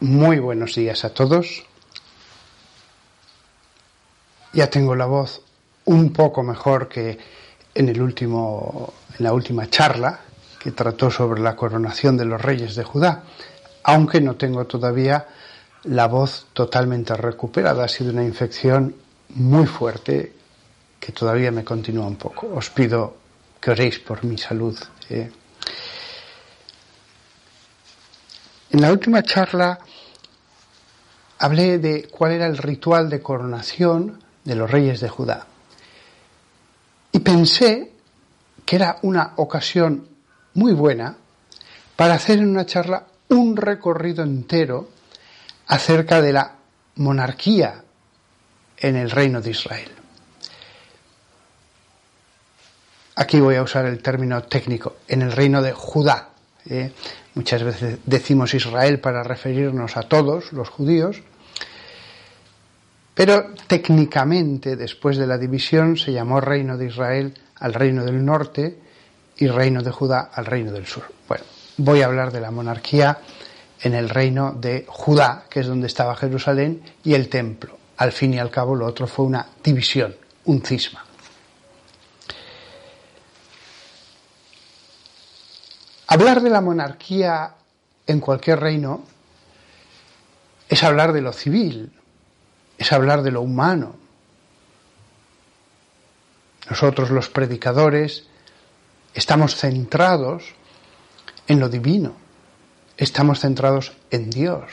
[0.00, 1.64] Muy buenos días a todos.
[4.52, 5.40] Ya tengo la voz
[5.86, 7.18] un poco mejor que
[7.74, 10.20] en el último en la última charla
[10.58, 13.22] que trató sobre la coronación de los reyes de Judá,
[13.84, 15.28] aunque no tengo todavía
[15.84, 18.94] la voz totalmente recuperada, ha sido una infección
[19.30, 20.34] muy fuerte
[21.00, 22.48] que todavía me continúa un poco.
[22.54, 23.16] Os pido
[23.58, 24.78] que oréis por mi salud.
[25.08, 25.30] ¿eh?
[28.70, 29.78] En la última charla
[31.38, 35.46] hablé de cuál era el ritual de coronación de los reyes de Judá.
[37.12, 37.92] Y pensé
[38.64, 40.08] que era una ocasión
[40.54, 41.16] muy buena
[41.94, 44.88] para hacer en una charla un recorrido entero
[45.68, 46.56] acerca de la
[46.96, 47.82] monarquía
[48.78, 49.90] en el reino de Israel.
[53.16, 56.28] Aquí voy a usar el término técnico, en el reino de Judá.
[56.68, 56.92] ¿Eh?
[57.34, 61.22] Muchas veces decimos Israel para referirnos a todos los judíos,
[63.14, 68.78] pero técnicamente después de la división se llamó reino de Israel al reino del norte
[69.38, 71.04] y reino de Judá al reino del sur.
[71.26, 71.44] Bueno,
[71.78, 73.18] voy a hablar de la monarquía
[73.80, 77.78] en el reino de Judá, que es donde estaba Jerusalén, y el templo.
[77.98, 81.05] Al fin y al cabo lo otro fue una división, un cisma.
[86.08, 87.54] Hablar de la monarquía
[88.06, 89.02] en cualquier reino
[90.68, 91.92] es hablar de lo civil,
[92.78, 93.96] es hablar de lo humano.
[96.70, 98.24] Nosotros los predicadores
[99.14, 100.44] estamos centrados
[101.48, 102.14] en lo divino,
[102.96, 104.70] estamos centrados en Dios.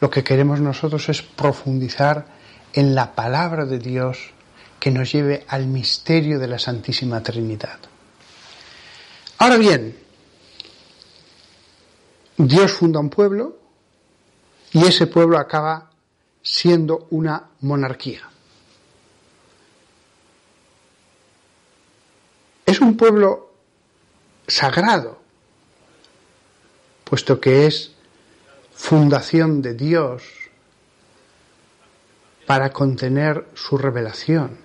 [0.00, 2.26] Lo que queremos nosotros es profundizar
[2.72, 4.30] en la palabra de Dios
[4.80, 7.78] que nos lleve al misterio de la Santísima Trinidad.
[9.38, 9.96] Ahora bien,
[12.36, 13.58] Dios funda un pueblo
[14.72, 15.90] y ese pueblo acaba
[16.42, 18.28] siendo una monarquía.
[22.66, 23.52] Es un pueblo
[24.46, 25.20] sagrado,
[27.04, 27.92] puesto que es
[28.74, 30.24] fundación de Dios
[32.46, 34.58] para contener su revelación.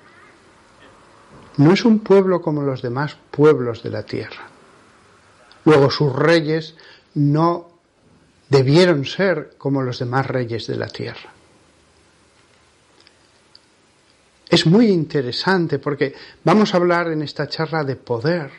[1.58, 4.48] No es un pueblo como los demás pueblos de la tierra.
[5.66, 6.76] Luego sus reyes
[7.16, 7.70] no
[8.50, 11.34] debieron ser como los demás reyes de la tierra.
[14.50, 18.50] Es muy interesante porque vamos a hablar en esta charla de poder,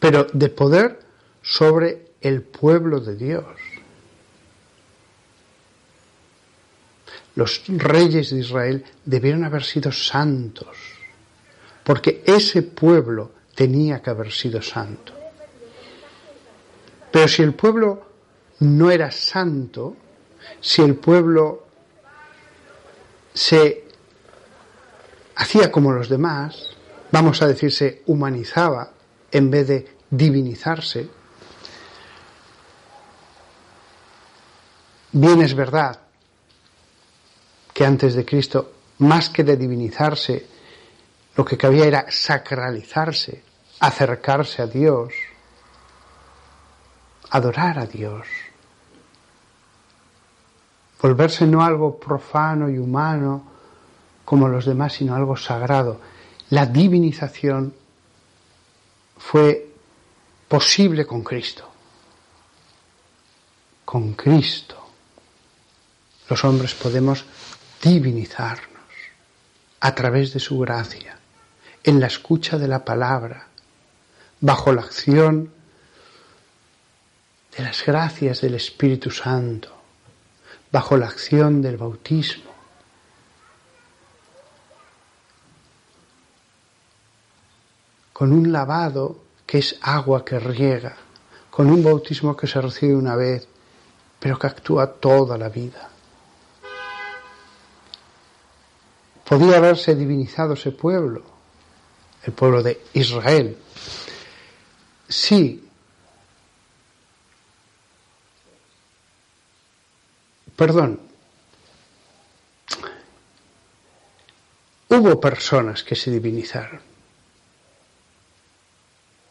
[0.00, 0.98] pero de poder
[1.40, 3.44] sobre el pueblo de Dios.
[7.36, 10.76] Los reyes de Israel debieron haber sido santos,
[11.84, 15.19] porque ese pueblo tenía que haber sido santo.
[17.10, 18.02] Pero si el pueblo
[18.60, 19.96] no era santo,
[20.60, 21.66] si el pueblo
[23.34, 23.84] se
[25.36, 26.76] hacía como los demás,
[27.10, 28.92] vamos a decir, se humanizaba
[29.30, 31.08] en vez de divinizarse,
[35.12, 36.00] bien es verdad
[37.72, 40.46] que antes de Cristo, más que de divinizarse,
[41.36, 43.42] lo que cabía era sacralizarse,
[43.78, 45.14] acercarse a Dios,
[47.30, 48.26] adorar a Dios,
[51.00, 53.44] volverse no algo profano y humano
[54.24, 56.00] como los demás, sino algo sagrado.
[56.50, 57.74] La divinización
[59.16, 59.70] fue
[60.48, 61.68] posible con Cristo.
[63.84, 64.76] Con Cristo
[66.28, 67.24] los hombres podemos
[67.82, 68.68] divinizarnos
[69.80, 71.18] a través de su gracia,
[71.82, 73.48] en la escucha de la palabra,
[74.40, 75.52] bajo la acción
[77.60, 79.68] de las gracias del Espíritu Santo,
[80.72, 82.50] bajo la acción del bautismo.
[88.14, 89.16] con un lavado
[89.46, 90.94] que es agua que riega,
[91.50, 93.48] con un bautismo que se recibe una vez,
[94.18, 95.88] pero que actúa toda la vida.
[99.26, 101.22] Podía haberse divinizado ese pueblo,
[102.24, 103.56] el pueblo de Israel.
[105.08, 105.69] Sí,
[110.60, 111.00] Perdón.
[114.90, 116.82] Hubo personas que se divinizaron.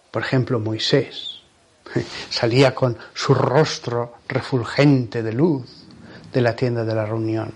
[0.10, 1.42] Por ejemplo, Moisés
[2.32, 5.70] salía con su rostro refulgente de luz
[6.34, 7.54] de la tienda de la reunión.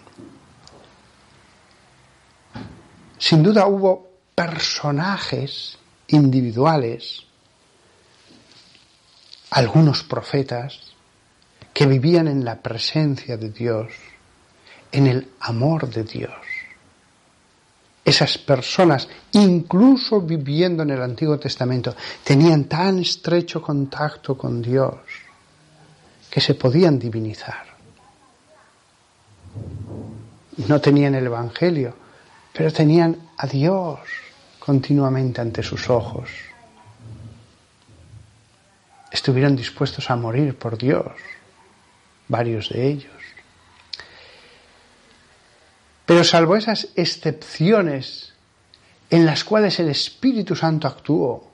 [3.18, 5.80] Sin duda hubo personajes
[6.10, 7.24] individuales,
[9.50, 10.93] algunos profetas,
[11.74, 13.92] que vivían en la presencia de Dios,
[14.92, 16.32] en el amor de Dios.
[18.06, 24.96] Esas personas, incluso viviendo en el Antiguo Testamento, tenían tan estrecho contacto con Dios
[26.30, 27.64] que se podían divinizar.
[30.68, 31.96] No tenían el Evangelio,
[32.52, 34.00] pero tenían a Dios
[34.60, 36.30] continuamente ante sus ojos.
[39.12, 41.12] Estuvieron dispuestos a morir por Dios,
[42.28, 43.12] varios de ellos.
[46.06, 48.34] Pero salvo esas excepciones
[49.10, 51.52] en las cuales el Espíritu Santo actuó,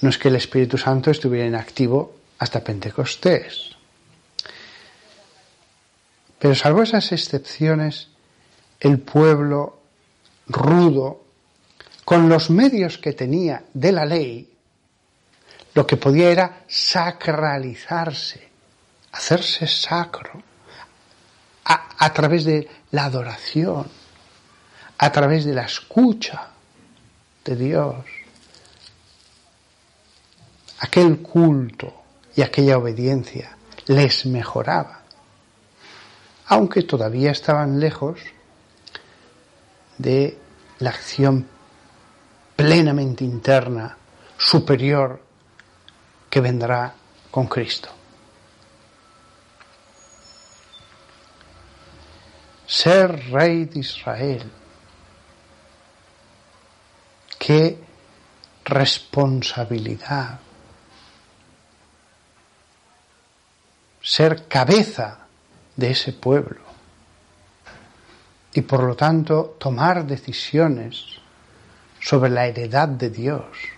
[0.00, 3.70] no es que el Espíritu Santo estuviera inactivo hasta Pentecostés.
[6.38, 8.08] Pero salvo esas excepciones,
[8.80, 9.78] el pueblo
[10.46, 11.24] rudo,
[12.04, 14.53] con los medios que tenía de la ley,
[15.74, 18.48] lo que podía era sacralizarse,
[19.12, 20.42] hacerse sacro,
[21.64, 23.88] a, través de la adoración,
[24.98, 26.50] a través de la escucha
[27.44, 28.04] de Dios.
[30.80, 32.02] Aquel culto
[32.36, 33.56] y aquella obediencia
[33.86, 35.00] les mejoraba,
[36.46, 38.20] aunque todavía estaban lejos
[39.96, 40.38] de
[40.80, 41.48] la acción
[42.56, 43.96] plenamente interna,
[44.36, 45.23] superior,
[46.34, 46.92] que vendrá
[47.30, 47.88] con Cristo.
[52.66, 54.50] Ser rey de Israel.
[57.38, 57.78] Qué
[58.64, 60.40] responsabilidad.
[64.02, 65.18] Ser cabeza
[65.76, 66.62] de ese pueblo
[68.54, 71.04] y por lo tanto tomar decisiones
[72.00, 73.73] sobre la heredad de Dios.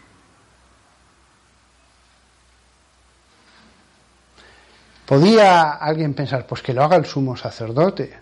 [5.07, 8.13] Podía alguien pensar, pues que lo haga el sumo sacerdote,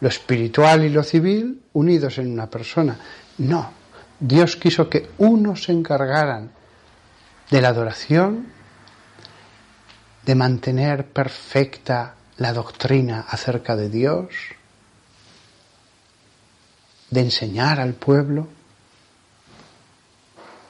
[0.00, 2.98] lo espiritual y lo civil unidos en una persona.
[3.38, 3.72] No,
[4.20, 6.52] Dios quiso que unos se encargaran
[7.50, 8.46] de la adoración,
[10.24, 14.28] de mantener perfecta la doctrina acerca de Dios,
[17.10, 18.46] de enseñar al pueblo,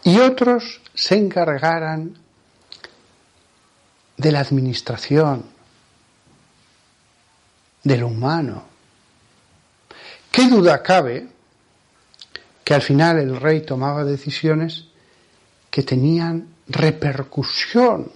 [0.05, 2.22] y otros se encargaran
[4.23, 5.45] de la administración,
[7.83, 8.65] de lo humano.
[10.31, 11.29] ¿Qué duda cabe
[12.65, 14.87] que al final el rey tomaba decisiones
[15.71, 18.11] que tenían repercusión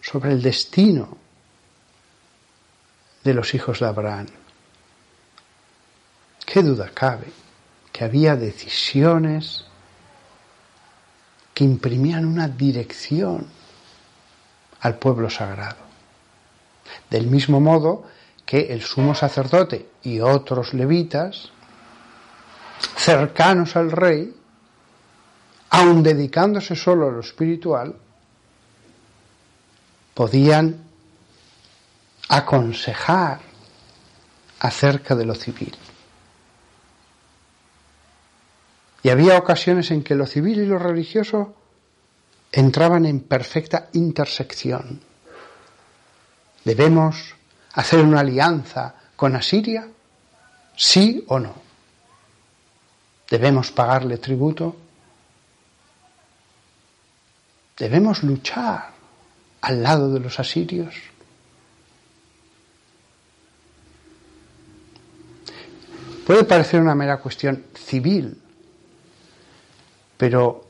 [0.00, 1.18] sobre el destino
[3.24, 4.28] de los hijos de Abraham?
[6.46, 7.26] ¿Qué duda cabe
[7.92, 9.64] que había decisiones
[11.60, 13.46] que imprimían una dirección
[14.80, 15.76] al pueblo sagrado?
[17.10, 18.06] Del mismo modo
[18.46, 21.50] que el sumo sacerdote y otros levitas,
[22.96, 24.34] cercanos al rey,
[25.68, 27.94] aun dedicándose solo a lo espiritual,
[30.14, 30.82] podían
[32.30, 33.38] aconsejar
[34.60, 35.76] acerca de lo civil.
[39.02, 41.54] Y había ocasiones en que lo civil y lo religioso
[42.52, 45.00] entraban en perfecta intersección.
[46.64, 47.34] Debemos
[47.72, 49.88] hacer una alianza con Asiria,
[50.76, 51.54] sí o no.
[53.28, 54.76] Debemos pagarle tributo.
[57.78, 58.90] Debemos luchar
[59.62, 60.94] al lado de los asirios.
[66.26, 68.40] Puede parecer una mera cuestión civil,
[70.20, 70.66] pero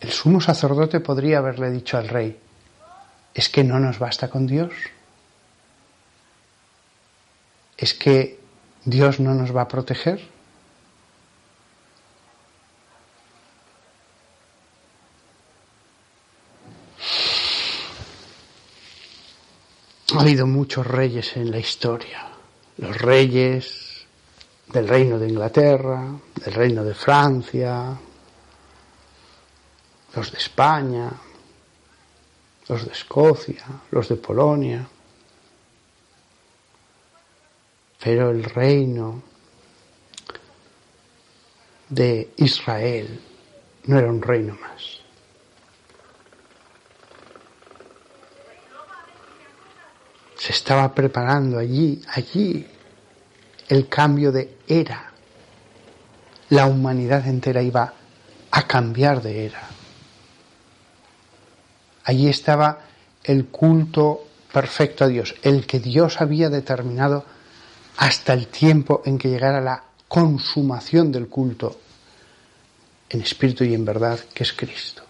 [0.00, 2.36] el sumo sacerdote podría haberle dicho al rey,
[3.32, 4.72] ¿es que no nos basta con Dios?
[7.76, 8.40] ¿Es que
[8.84, 10.28] Dios no nos va a proteger?
[20.12, 22.26] Ha habido muchos reyes en la historia.
[22.78, 24.06] Los reyes
[24.72, 26.04] del reino de Inglaterra,
[26.44, 27.96] del reino de Francia,
[30.14, 31.10] los de España,
[32.68, 34.86] los de Escocia, los de Polonia.
[38.02, 39.22] Pero el reino
[41.88, 43.20] de Israel
[43.84, 45.00] no era un reino más.
[50.36, 52.66] Se estaba preparando allí, allí,
[53.68, 55.12] el cambio de era.
[56.48, 57.92] La humanidad entera iba
[58.50, 59.79] a cambiar de era.
[62.04, 62.80] Allí estaba
[63.24, 67.24] el culto perfecto a Dios, el que Dios había determinado
[67.96, 71.78] hasta el tiempo en que llegara la consumación del culto
[73.08, 75.02] en espíritu y en verdad, que es Cristo.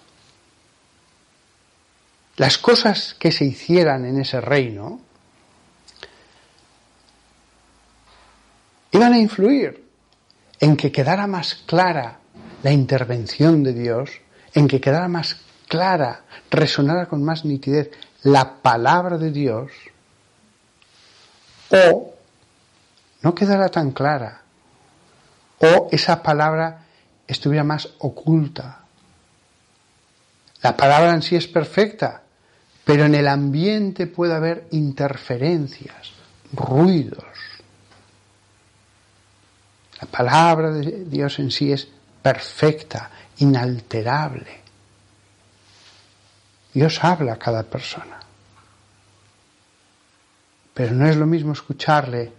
[2.37, 5.01] Las cosas que se hicieran en ese reino
[8.93, 9.85] iban a influir
[10.59, 12.19] en que quedara más clara
[12.63, 14.11] la intervención de Dios,
[14.55, 15.37] en que quedara más
[15.71, 17.93] clara, resonara con más nitidez
[18.25, 19.71] la palabra de Dios,
[21.71, 22.13] o
[23.23, 24.43] no quedara tan clara,
[25.61, 26.87] o esa palabra
[27.25, 28.81] estuviera más oculta.
[30.61, 32.23] La palabra en sí es perfecta,
[32.85, 36.11] pero en el ambiente puede haber interferencias,
[36.53, 37.25] ruidos.
[40.01, 41.87] La palabra de Dios en sí es
[42.21, 44.60] perfecta, inalterable.
[46.73, 48.21] Dios habla a cada persona.
[50.73, 52.33] Pero no es lo mismo escucharle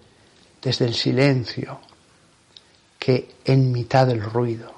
[0.61, 1.79] desde el silencio
[2.97, 4.73] que en mitad del ruido.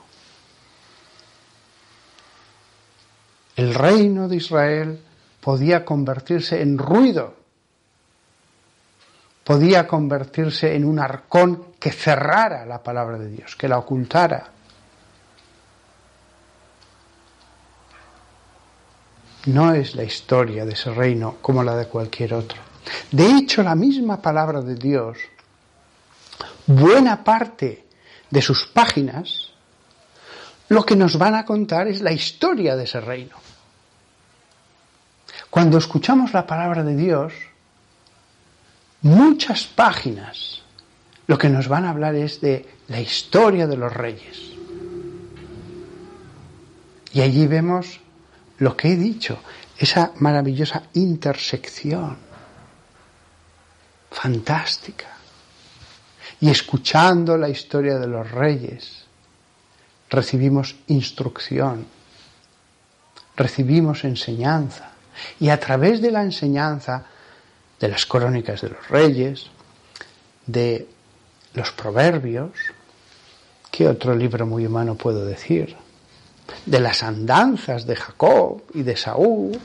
[3.56, 5.00] El reino de Israel
[5.40, 7.36] podía convertirse en ruido,
[9.44, 14.53] podía convertirse en un arcón que cerrara la palabra de Dios, que la ocultara.
[19.46, 22.62] No es la historia de ese reino como la de cualquier otro.
[23.12, 25.18] De hecho, la misma palabra de Dios,
[26.66, 27.86] buena parte
[28.30, 29.52] de sus páginas,
[30.70, 33.36] lo que nos van a contar es la historia de ese reino.
[35.50, 37.34] Cuando escuchamos la palabra de Dios,
[39.02, 40.64] muchas páginas
[41.28, 44.54] lo que nos van a hablar es de la historia de los reyes.
[47.14, 48.00] Y allí vemos
[48.64, 49.40] lo que he dicho,
[49.78, 52.18] esa maravillosa intersección,
[54.10, 55.10] fantástica.
[56.40, 59.04] Y escuchando la historia de los reyes,
[60.10, 61.86] recibimos instrucción,
[63.36, 64.92] recibimos enseñanza.
[65.42, 67.06] Y a través de la enseñanza
[67.80, 69.48] de las crónicas de los reyes,
[70.46, 70.88] de
[71.54, 72.52] los proverbios,
[73.70, 75.83] ¿qué otro libro muy humano puedo decir?
[76.66, 79.60] De las andanzas de Jacob y de Saúl.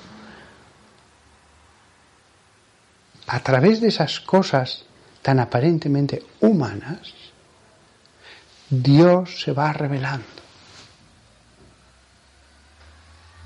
[3.27, 4.85] A través de esas cosas
[5.23, 7.13] tan aparentemente humanas,
[8.71, 10.39] Dios se va revelando.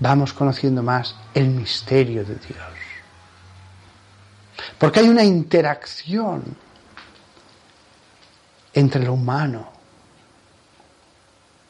[0.03, 2.75] vamos conociendo más el misterio de Dios.
[4.77, 6.57] Porque hay una interacción
[8.75, 9.71] entre lo humano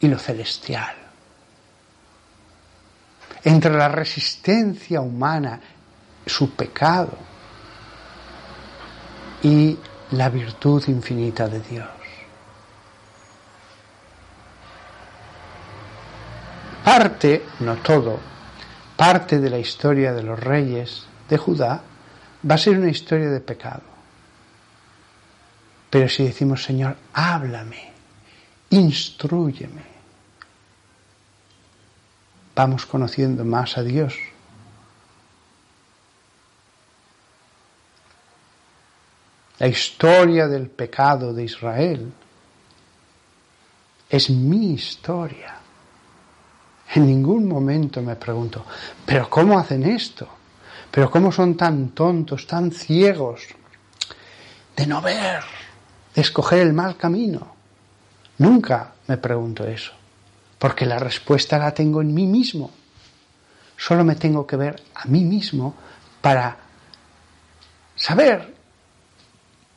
[0.01, 1.02] y lo celestial.
[3.45, 5.61] Entre la resistencia humana,
[6.25, 7.19] su pecado,
[9.43, 9.77] y
[10.13, 11.89] la virtud infinita de Dios.
[16.85, 18.19] Parte, no todo,
[18.97, 21.83] parte de la historia de los reyes de Judá
[22.49, 23.83] va a ser una historia de pecado.
[25.91, 27.93] Pero si decimos, Señor, háblame,
[28.71, 29.92] instruyeme,
[32.55, 34.15] vamos conociendo más a Dios.
[39.59, 42.13] La historia del pecado de Israel
[44.11, 45.57] es mi historia.
[46.95, 48.65] En ningún momento me pregunto,
[49.07, 50.29] ¿pero cómo hacen esto?
[50.91, 53.47] ¿Pero cómo son tan tontos, tan ciegos
[54.77, 55.43] de no ver,
[56.15, 57.55] de escoger el mal camino?
[58.39, 59.93] Nunca me pregunto eso,
[60.63, 62.71] porque la respuesta la tengo en mí mismo.
[63.77, 65.75] Solo me tengo que ver a mí mismo
[66.21, 66.57] para
[67.97, 68.55] saber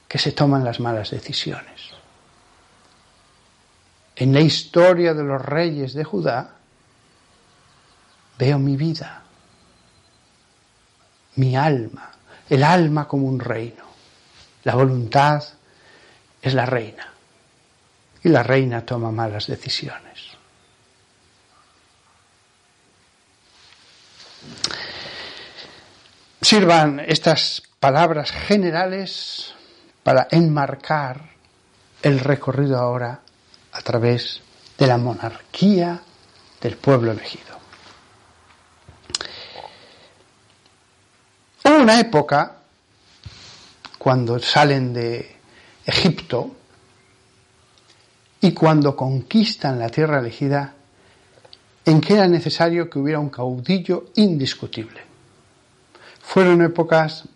[0.07, 1.89] que se toman las malas decisiones.
[4.15, 6.53] En la historia de los reyes de Judá,
[8.37, 9.23] Veo mi vida,
[11.37, 12.11] mi alma,
[12.47, 13.85] el alma como un reino.
[14.63, 15.43] La voluntad
[16.43, 17.11] es la reina
[18.23, 20.35] y la reina toma malas decisiones.
[26.45, 29.55] Sirvan estas palabras generales
[30.03, 31.31] para enmarcar
[32.03, 33.21] el recorrido ahora
[33.71, 34.41] a través
[34.77, 35.99] de la monarquía
[36.61, 37.57] del pueblo elegido.
[41.63, 42.57] Hubo una época,
[43.97, 45.37] cuando salen de
[45.83, 46.55] Egipto
[48.41, 50.75] y cuando conquistan la tierra elegida,
[51.85, 55.14] en que era necesario que hubiera un caudillo indiscutible.
[56.27, 57.29] Fueron épocas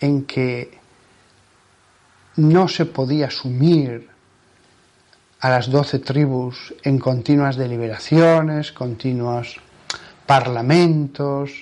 [0.00, 0.78] en que
[2.36, 4.10] no se podía sumir
[5.40, 9.56] a las doce tribus en continuas deliberaciones, continuos
[10.26, 11.52] parlamentos.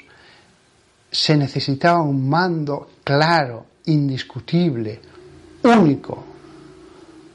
[1.11, 5.00] Se necesitaba un mando claro, indiscutible,
[5.62, 6.25] único,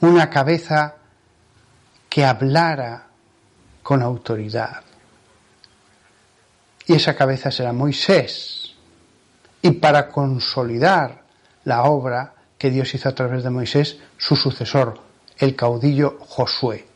[0.02, 0.96] una cabeza
[2.10, 3.08] que hablara
[3.84, 4.87] con autoridad.
[6.88, 8.74] Y esa cabeza será Moisés.
[9.62, 11.22] Y para consolidar
[11.66, 15.00] la obra que Dios hizo a través de Moisés, su sucesor,
[15.38, 16.88] el caudillo Josué.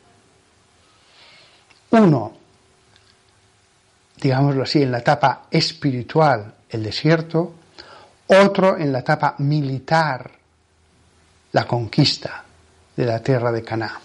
[1.91, 2.33] Uno,
[4.17, 7.55] digámoslo así, en la etapa espiritual, el desierto,
[8.27, 10.31] otro en la etapa militar,
[11.51, 12.45] la conquista
[12.95, 13.99] de la tierra de Canaán.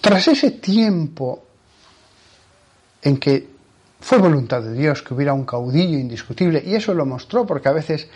[0.00, 1.49] Tras ese tiempo
[3.02, 3.48] en que
[4.00, 7.72] fue voluntad de Dios que hubiera un caudillo indiscutible, y eso lo mostró porque a
[7.72, 8.08] veces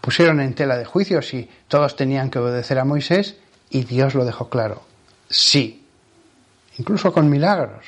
[0.00, 3.36] pusieron en tela de juicio si todos tenían que obedecer a Moisés
[3.70, 4.82] y Dios lo dejó claro.
[5.28, 5.86] Sí,
[6.78, 7.86] incluso con milagros,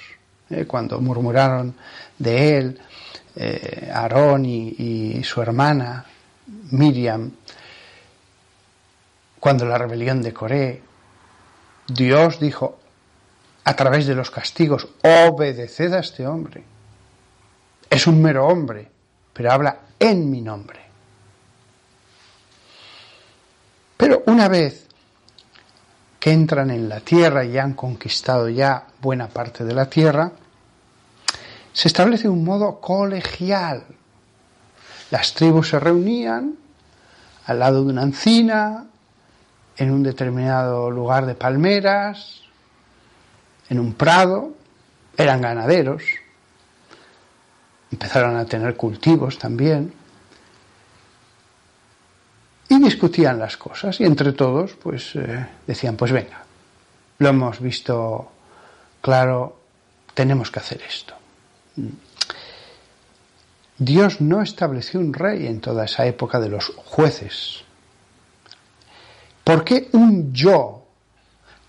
[0.50, 0.64] ¿eh?
[0.66, 1.75] cuando murmuraron
[2.18, 2.80] de él,
[3.35, 6.04] eh, Aarón y su hermana
[6.71, 7.30] Miriam,
[9.40, 10.82] cuando la rebelión de Coré,
[11.88, 12.78] Dios dijo
[13.64, 16.64] a través de los castigos, obedeced a este hombre.
[17.88, 18.90] Es un mero hombre,
[19.33, 20.81] pero habla en mi nombre.
[23.97, 24.87] Pero una vez
[26.19, 30.33] que entran en la tierra y han conquistado ya buena parte de la tierra,
[31.73, 33.85] se establece un modo colegial.
[35.11, 36.57] Las tribus se reunían
[37.47, 38.87] al lado de una encina,
[39.76, 42.42] en un determinado lugar de palmeras,
[43.73, 44.52] en un prado,
[45.17, 46.02] eran ganaderos,
[47.91, 49.95] empezaron a tener cultivos también
[52.69, 56.45] y discutían las cosas y entre todos pues eh, decían pues venga
[57.19, 58.30] lo hemos visto
[59.00, 59.58] claro
[60.13, 61.15] tenemos que hacer esto.
[63.78, 67.65] Dios no estableció un rey en toda esa época de los jueces.
[69.45, 70.85] ¿por qué un yo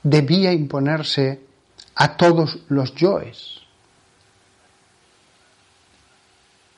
[0.03, 1.52] debía imponerse
[1.95, 3.63] a todos los yoes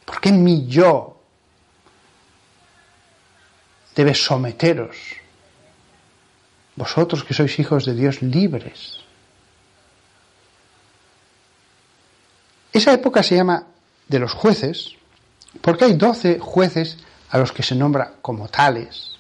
[0.06, 1.18] ¿Por qué mi yo
[3.96, 4.96] debe someteros?
[6.76, 9.00] Vosotros que sois hijos de Dios libres.
[12.72, 13.66] Esa época se llama
[14.08, 14.92] de los jueces,
[15.62, 16.98] porque hay doce jueces
[17.30, 19.18] a los que se nombra como tales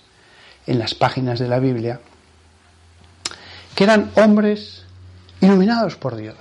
[0.67, 2.01] en las páginas de la Biblia,
[3.73, 4.84] que eran hombres
[5.45, 6.35] iluminados por Dios,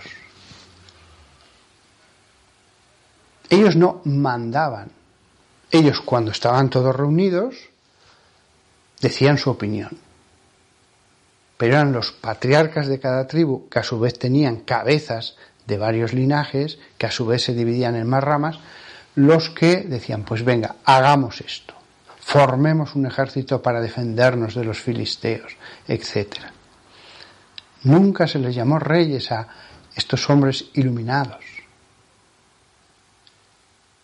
[3.54, 4.90] Ellos no mandaban.
[5.70, 7.54] Ellos cuando estaban todos reunidos
[9.00, 9.90] decían su opinión.
[11.56, 15.36] Pero eran los patriarcas de cada tribu, que a su vez tenían cabezas
[15.66, 18.58] de varios linajes, que a su vez se dividían en más ramas,
[19.14, 21.74] los que decían, pues venga, hagamos esto,
[22.18, 26.53] formemos un ejército para defendernos de los filisteos, etc.
[27.84, 29.46] Nunca se les llamó reyes a
[29.94, 31.44] estos hombres iluminados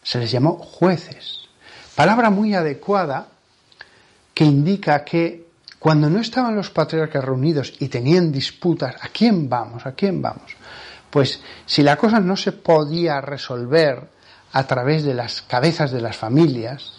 [0.03, 1.43] se les llamó jueces.
[1.95, 3.29] Palabra muy adecuada
[4.35, 5.47] que indica que
[5.79, 9.87] cuando no estaban los patriarcas reunidos y tenían disputas, ¿a quién vamos?
[9.87, 10.57] ¿A quién vamos?
[11.11, 14.09] Pues si la cosa no se podía resolver
[14.53, 16.93] a través de las cabezas de las familias,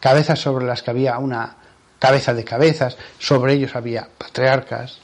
[0.00, 1.56] cabezas sobre las que había una
[1.98, 4.98] cabeza de cabezas, sobre ellos había patriarcas,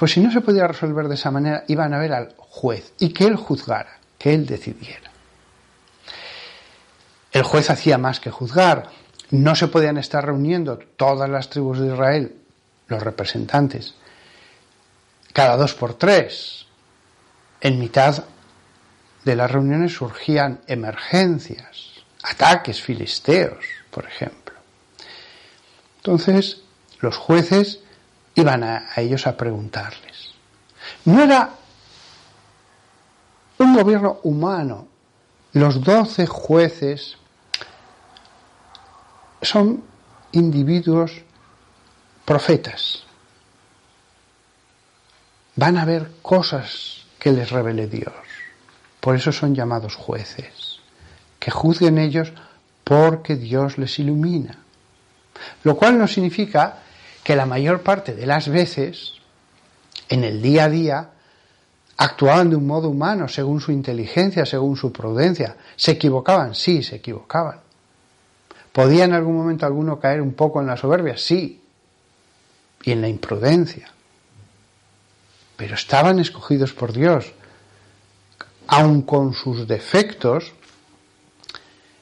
[0.00, 3.10] pues si no se podía resolver de esa manera, iban a ver al juez y
[3.10, 5.10] que él juzgara, que él decidiera.
[7.30, 8.88] El juez hacía más que juzgar.
[9.28, 12.34] No se podían estar reuniendo todas las tribus de Israel,
[12.86, 13.94] los representantes,
[15.34, 16.64] cada dos por tres.
[17.60, 18.24] En mitad
[19.26, 24.54] de las reuniones surgían emergencias, ataques filisteos, por ejemplo.
[25.98, 26.62] Entonces,
[27.00, 27.80] los jueces
[28.40, 30.34] iban a, ellos a preguntarles.
[31.04, 31.50] No era
[33.58, 34.88] un gobierno humano.
[35.52, 37.16] Los doce jueces
[39.42, 39.82] son
[40.32, 41.12] individuos
[42.24, 43.04] profetas.
[45.56, 48.14] Van a ver cosas que les revele Dios.
[49.00, 50.80] Por eso son llamados jueces,
[51.38, 52.32] que juzguen ellos
[52.84, 54.58] porque Dios les ilumina.
[55.64, 56.82] Lo cual no significa
[57.22, 59.14] que la mayor parte de las veces,
[60.08, 61.10] en el día a día,
[61.96, 65.56] actuaban de un modo humano, según su inteligencia, según su prudencia.
[65.76, 66.54] ¿Se equivocaban?
[66.54, 67.60] Sí, se equivocaban.
[68.72, 71.16] ¿Podía en algún momento alguno caer un poco en la soberbia?
[71.16, 71.60] Sí.
[72.82, 73.90] Y en la imprudencia.
[75.56, 77.32] Pero estaban escogidos por Dios.
[78.66, 80.54] Aun con sus defectos,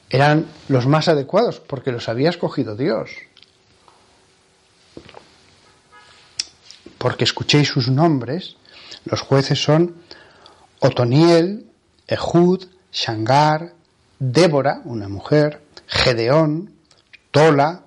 [0.09, 3.09] eran los más adecuados porque los había escogido Dios.
[6.99, 8.57] Porque escuchéis sus nombres,
[9.05, 9.95] los jueces son
[10.79, 11.65] Otoniel,
[12.07, 13.73] Ehud, Shangar,
[14.19, 16.71] Débora, una mujer, Gedeón,
[17.31, 17.85] Tola,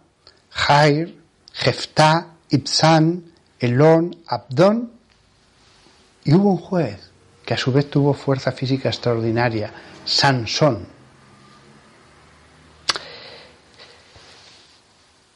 [0.51, 1.16] Jair,
[1.53, 4.92] Jeftá, Ibsán, Elón, Abdón,
[6.25, 7.11] y hubo un juez
[7.44, 9.72] que a su vez tuvo fuerza física extraordinaria,
[10.05, 10.87] Sansón.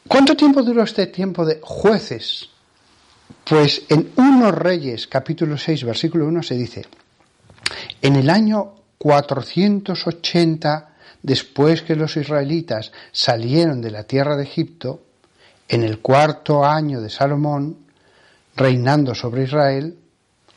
[0.09, 2.49] ¿Cuánto tiempo duró este tiempo de jueces?
[3.45, 6.87] Pues en 1 Reyes, capítulo 6, versículo 1 se dice,
[8.03, 15.03] en el año 480 después que los israelitas salieron de la tierra de Egipto,
[15.69, 17.79] en el cuarto año de Salomón,
[18.55, 19.99] reinando sobre Israel,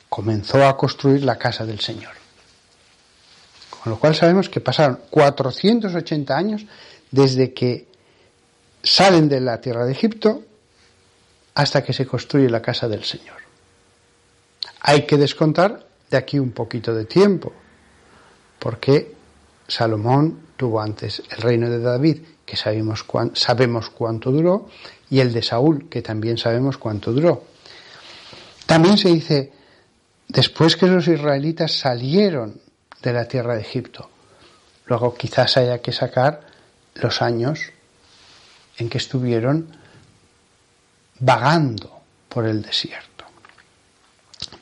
[0.08, 2.14] comenzó a construir la casa del Señor.
[3.70, 6.66] Con lo cual sabemos que pasaron 480 años
[7.12, 7.88] desde que
[8.84, 10.44] salen de la tierra de Egipto
[11.60, 13.36] hasta que se construye la casa del Señor.
[14.80, 17.52] Hay que descontar de aquí un poquito de tiempo,
[18.58, 19.14] porque
[19.68, 24.70] Salomón tuvo antes el reino de David, que sabemos, sabemos cuánto duró,
[25.10, 27.44] y el de Saúl, que también sabemos cuánto duró.
[28.66, 29.52] También se dice,
[30.30, 32.62] después que los israelitas salieron
[33.02, 34.10] de la tierra de Egipto,
[34.86, 36.40] luego quizás haya que sacar
[36.96, 37.60] los años
[38.78, 39.78] en que estuvieron
[41.20, 43.26] vagando por el desierto.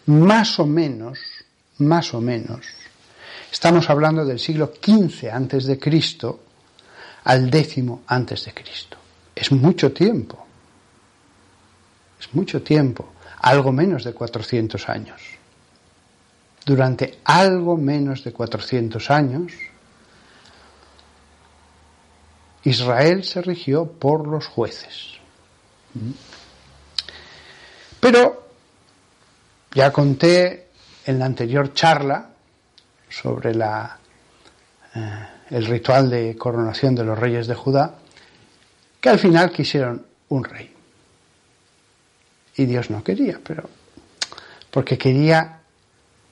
[0.07, 1.19] Más o menos,
[1.77, 2.65] más o menos,
[3.51, 6.39] Estamos hablando del siglo XV antes de Cristo
[7.23, 8.97] al décimo antes de Cristo.
[9.33, 10.45] Es mucho tiempo.
[12.19, 13.13] Es mucho tiempo.
[13.39, 15.21] Algo menos de 400 años.
[16.65, 19.53] Durante algo menos de 400 años,
[22.63, 25.13] Israel se rigió por los jueces.
[27.99, 28.47] Pero
[29.73, 30.67] ya conté
[31.05, 32.29] en la anterior charla
[33.09, 33.97] sobre la,
[34.95, 37.95] eh, el ritual de coronación de los reyes de Judá,
[38.99, 40.73] que al final quisieron un rey.
[42.55, 43.69] Y Dios no quería, pero
[44.71, 45.59] porque quería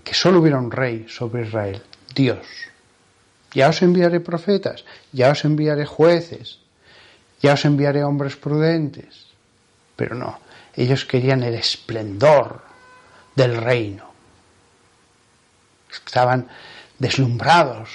[0.03, 1.81] que solo hubiera un rey sobre Israel,
[2.13, 2.45] Dios.
[3.53, 6.59] Ya os enviaré profetas, ya os enviaré jueces,
[7.41, 9.25] ya os enviaré hombres prudentes.
[9.95, 10.39] Pero no,
[10.75, 12.61] ellos querían el esplendor
[13.35, 14.15] del reino
[16.03, 16.47] estaban
[16.99, 17.89] deslumbrados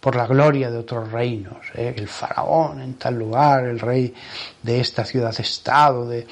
[0.00, 1.94] por la gloria de otros reinos, ¿eh?
[1.96, 4.14] el faraón en tal lugar, el rey
[4.62, 6.26] de esta ciudad-estado, de,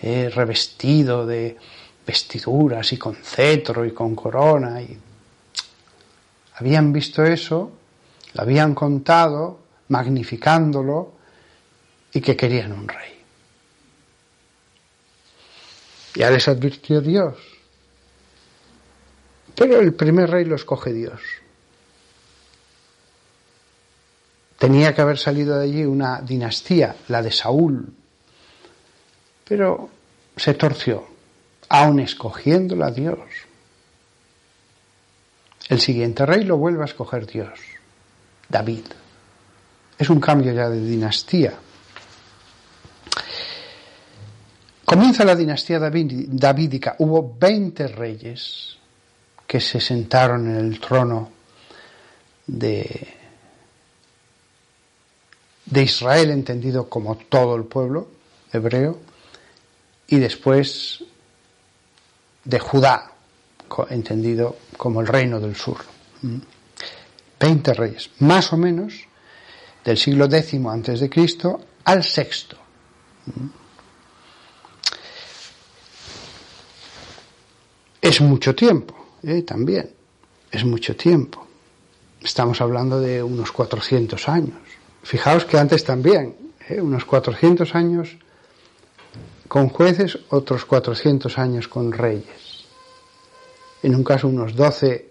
[0.00, 1.56] eh, revestido de
[2.06, 4.80] vestiduras y con cetro y con corona.
[6.54, 7.72] Habían visto eso,
[8.34, 11.12] lo habían contado, magnificándolo,
[12.12, 13.17] y que querían un rey.
[16.18, 17.36] Ya les advirtió Dios,
[19.54, 21.20] pero el primer rey lo escoge Dios.
[24.58, 27.94] Tenía que haber salido de allí una dinastía, la de Saúl,
[29.44, 29.90] pero
[30.36, 31.06] se torció,
[31.68, 33.20] aun escogiéndola Dios.
[35.68, 37.60] El siguiente rey lo vuelve a escoger Dios,
[38.48, 38.86] David.
[39.96, 41.56] Es un cambio ya de dinastía.
[44.88, 46.96] Comienza la dinastía davídica.
[47.00, 48.78] Hubo 20 reyes
[49.46, 51.30] que se sentaron en el trono
[52.46, 53.06] de,
[55.66, 58.08] de Israel, entendido como todo el pueblo
[58.50, 58.98] hebreo,
[60.06, 61.04] y después
[62.44, 63.12] de Judá,
[63.90, 65.76] entendido como el reino del sur.
[67.38, 68.94] Veinte reyes, más o menos
[69.84, 72.56] del siglo X antes de Cristo al sexto.
[78.00, 78.98] Es mucho tiempo.
[79.22, 79.42] ¿eh?
[79.42, 79.90] también.
[80.50, 81.46] Es mucho tiempo.
[82.22, 84.58] Estamos hablando de unos 400 años.
[85.02, 86.36] Fijaos que antes también,
[86.68, 86.80] ¿eh?
[86.80, 88.16] unos 400 años
[89.46, 92.66] con jueces, otros 400 años con reyes.
[93.82, 95.08] En un caso unos 12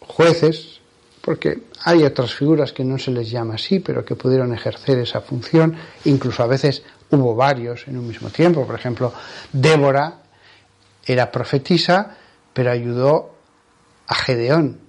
[0.00, 0.80] jueces
[1.22, 5.20] porque hay otras figuras que no se les llama así, pero que pudieron ejercer esa
[5.20, 9.12] función, incluso a veces hubo varios en un mismo tiempo, por ejemplo,
[9.52, 10.19] Débora
[11.12, 12.16] era profetisa,
[12.52, 13.34] pero ayudó
[14.06, 14.80] a Gedeón.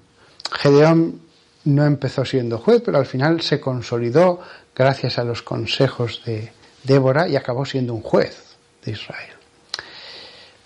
[0.51, 1.21] Gedeón
[1.65, 4.39] no empezó siendo juez, pero al final se consolidó
[4.75, 6.51] gracias a los consejos de
[6.83, 9.33] Débora y acabó siendo un juez de Israel.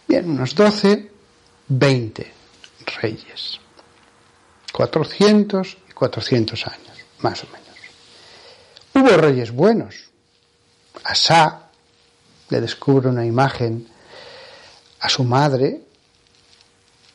[0.08, 1.12] Bien, unos 12,
[1.68, 2.34] 20
[3.02, 3.60] reyes.
[4.72, 7.66] 400 y 400 años, más o menos.
[8.94, 10.10] Hubo reyes buenos.
[11.04, 11.70] Asá
[12.50, 13.88] le descubre una imagen
[15.06, 15.82] a su madre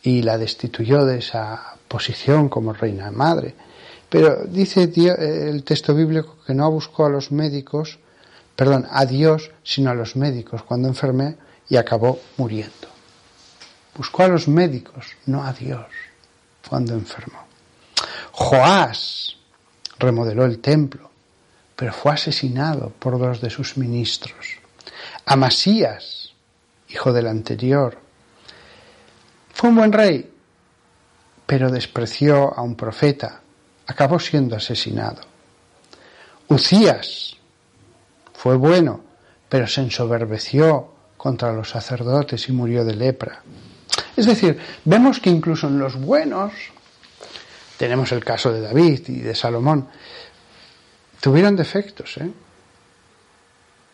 [0.02, 3.54] y la destituyó de esa posición como reina madre.
[4.08, 7.98] Pero dice el texto bíblico que no buscó a los médicos,
[8.54, 11.36] perdón, a Dios, sino a los médicos cuando enfermé
[11.68, 12.88] y acabó muriendo.
[13.96, 15.86] Buscó a los médicos, no a Dios,
[16.68, 17.40] cuando enfermó.
[18.30, 19.36] Joás
[19.98, 21.10] remodeló el templo,
[21.74, 24.58] pero fue asesinado por dos de sus ministros.
[25.26, 26.19] Amasías,
[26.90, 27.98] hijo del anterior,
[29.52, 30.30] fue un buen rey,
[31.46, 33.40] pero despreció a un profeta,
[33.86, 35.22] acabó siendo asesinado.
[36.48, 37.36] Ucías
[38.32, 39.02] fue bueno,
[39.48, 43.42] pero se ensoberbeció contra los sacerdotes y murió de lepra.
[44.16, 46.52] Es decir, vemos que incluso en los buenos
[47.76, 49.88] tenemos el caso de David y de Salomón.
[51.20, 52.30] Tuvieron defectos, ¿eh?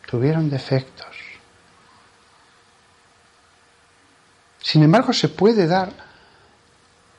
[0.08, 1.15] Tuvieron defectos.
[4.76, 5.90] Sin embargo, se puede dar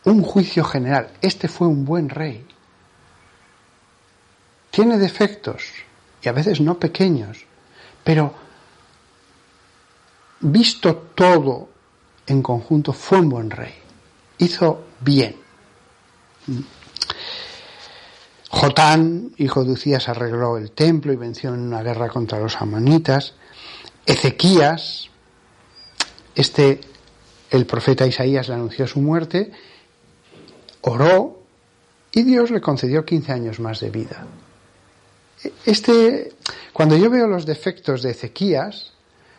[0.03, 1.09] un juicio general.
[1.23, 2.45] Este fue un buen rey.
[4.69, 5.63] Tiene defectos,
[6.21, 7.47] y a veces no pequeños,
[8.03, 8.31] pero
[10.41, 11.69] visto todo
[12.27, 13.73] en conjunto, fue un buen rey.
[14.37, 15.37] Hizo bien.
[18.49, 23.33] Jotán, hijo de Ucías, arregló el templo y venció en una guerra contra los amanitas.
[24.05, 25.09] Ezequías,
[26.35, 26.81] este,
[27.49, 29.51] el profeta Isaías le anunció su muerte,
[30.81, 31.41] oró
[32.11, 34.25] y Dios le concedió 15 años más de vida.
[35.65, 36.33] Este,
[36.73, 38.93] cuando yo veo los defectos de Ezequías,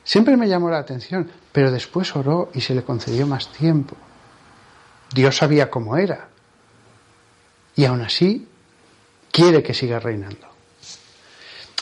[0.04, 3.96] siempre me llamó la atención, pero después oró y se le concedió más tiempo.
[5.12, 6.28] Dios sabía cómo era
[7.74, 8.46] y aún así
[9.30, 10.48] quiere que siga reinando.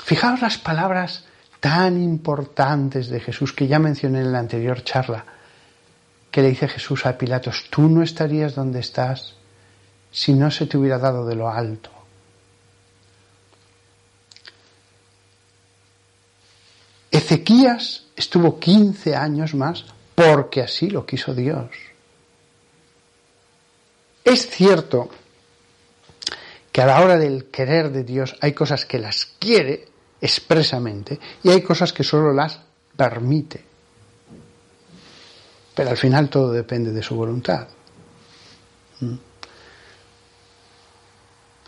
[0.05, 1.25] Fijaos las palabras
[1.59, 5.25] tan importantes de Jesús que ya mencioné en la anterior charla,
[6.37, 9.37] que le dice Jesús a Pilatos, tú no estarías donde estás
[10.11, 11.89] si no se te hubiera dado de lo alto.
[17.11, 21.71] Ezequías estuvo 15 años más porque así lo quiso Dios.
[24.23, 25.09] Es cierto
[26.71, 29.89] que a la hora del querer de Dios hay cosas que las quiere
[30.21, 32.61] expresamente y hay cosas que solo las
[32.95, 33.66] permite.
[35.77, 37.69] Pero al final todo depende de su voluntad.
[39.01, 39.15] ¿Mm?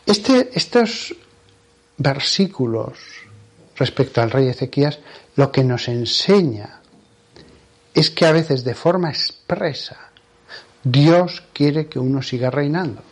[0.06, 1.14] Este, estos
[1.98, 2.98] versículos
[3.76, 4.98] respecto al rey Ezequías
[5.36, 6.80] lo que nos enseña
[7.92, 10.08] es que a veces de forma expresa
[10.82, 13.02] Dios quiere que uno siga reinando.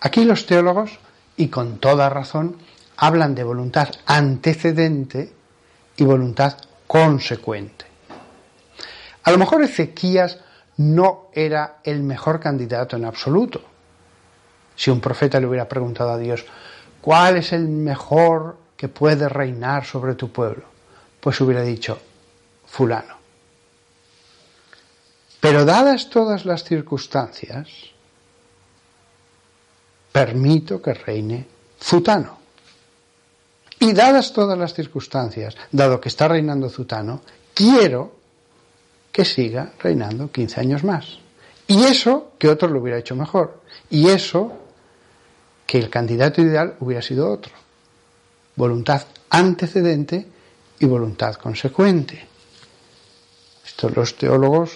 [0.00, 1.00] Aquí los teólogos,
[1.36, 2.58] y con toda razón,
[2.96, 5.32] hablan de voluntad antecedente
[5.96, 7.84] y voluntad consecuente.
[9.22, 10.38] A lo mejor Ezequías
[10.76, 13.62] no era el mejor candidato en absoluto.
[14.74, 16.44] Si un profeta le hubiera preguntado a Dios,
[17.00, 20.64] ¿cuál es el mejor que puede reinar sobre tu pueblo?
[21.18, 21.98] Pues hubiera dicho,
[22.66, 23.16] fulano.
[25.40, 27.68] Pero dadas todas las circunstancias,
[30.12, 31.46] permito que reine
[31.82, 32.45] Zutano.
[33.86, 37.20] Y dadas todas las circunstancias, dado que está reinando Zutano,
[37.54, 38.16] quiero
[39.12, 41.20] que siga reinando 15 años más.
[41.68, 43.62] Y eso que otro lo hubiera hecho mejor.
[43.88, 44.52] Y eso
[45.64, 47.52] que el candidato ideal hubiera sido otro.
[48.56, 50.26] Voluntad antecedente
[50.80, 52.26] y voluntad consecuente.
[53.64, 54.72] Esto los teólogos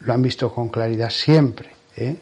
[0.00, 1.70] lo han visto con claridad siempre.
[1.96, 2.14] ¿eh?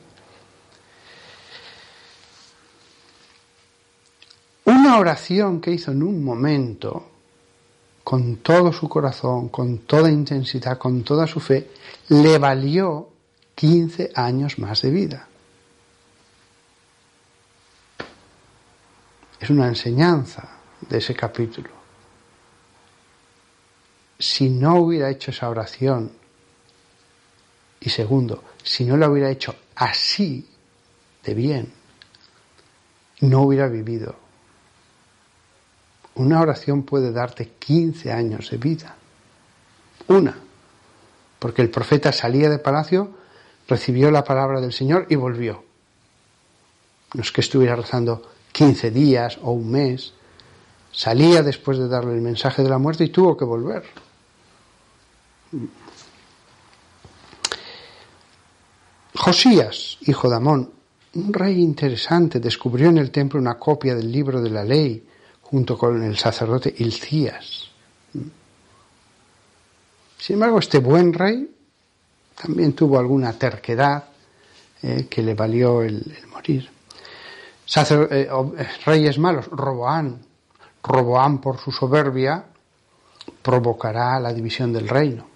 [4.91, 7.11] Una oración que hizo en un momento,
[8.03, 11.71] con todo su corazón, con toda intensidad, con toda su fe,
[12.09, 13.09] le valió
[13.55, 15.29] 15 años más de vida.
[19.39, 21.71] Es una enseñanza de ese capítulo.
[24.19, 26.11] Si no hubiera hecho esa oración,
[27.79, 30.49] Y segundo, si no lo hubiera hecho así
[31.23, 31.73] de bien,
[33.21, 34.30] no hubiera vivido.
[36.15, 38.97] Una oración puede darte 15 años de vida.
[40.09, 40.37] Una.
[41.39, 43.11] Porque el profeta salía de palacio,
[43.69, 45.65] recibió la palabra del Señor y volvió.
[47.15, 50.13] No es que estuviera rezando 15 días o un mes.
[50.93, 53.85] Salía después de darle el mensaje de la muerte y tuvo que volver.
[59.15, 60.71] Josías, hijo de Amón,
[61.15, 65.07] un rey interesante, descubrió en el templo una copia del libro de la ley
[65.51, 67.71] junto con el sacerdote Ilcías.
[70.17, 71.51] Sin embargo, este buen rey
[72.41, 74.05] también tuvo alguna terquedad
[74.83, 76.71] eh, que le valió el, morir.
[77.77, 78.29] Eh,
[78.85, 80.21] reyes malos, Roboán.
[80.83, 82.45] Roboán por su soberbia
[83.43, 85.27] provocará la división del reino.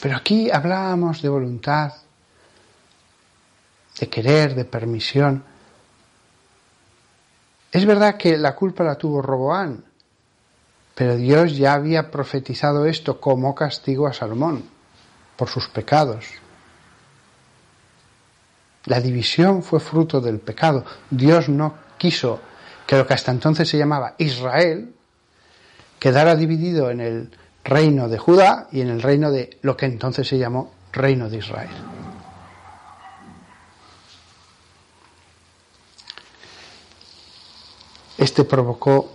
[0.00, 1.92] Pero aquí hablábamos de voluntad,
[3.98, 5.42] de querer, de permisión.
[7.70, 9.84] Es verdad que la culpa la tuvo Roboán,
[10.94, 14.64] pero Dios ya había profetizado esto como castigo a Salomón
[15.36, 16.24] por sus pecados.
[18.86, 20.84] La división fue fruto del pecado.
[21.10, 22.40] Dios no quiso
[22.86, 24.94] que lo que hasta entonces se llamaba Israel
[25.98, 27.30] quedara dividido en el
[27.64, 31.36] reino de Judá y en el reino de lo que entonces se llamó reino de
[31.36, 31.97] Israel.
[38.44, 39.10] Provocó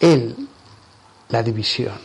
[0.00, 0.48] él
[1.28, 1.98] la división.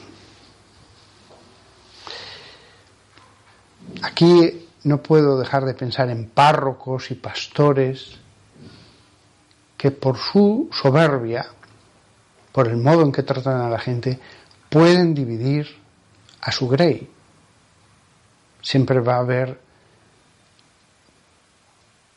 [4.02, 8.18] Aquí no puedo dejar de pensar en párrocos y pastores
[9.78, 11.48] que por su soberbia,
[12.52, 14.20] por el modo en que tratan a la gente,
[14.70, 15.68] pueden dividir
[16.42, 17.10] a su grey.
[18.62, 19.60] Siempre va a haber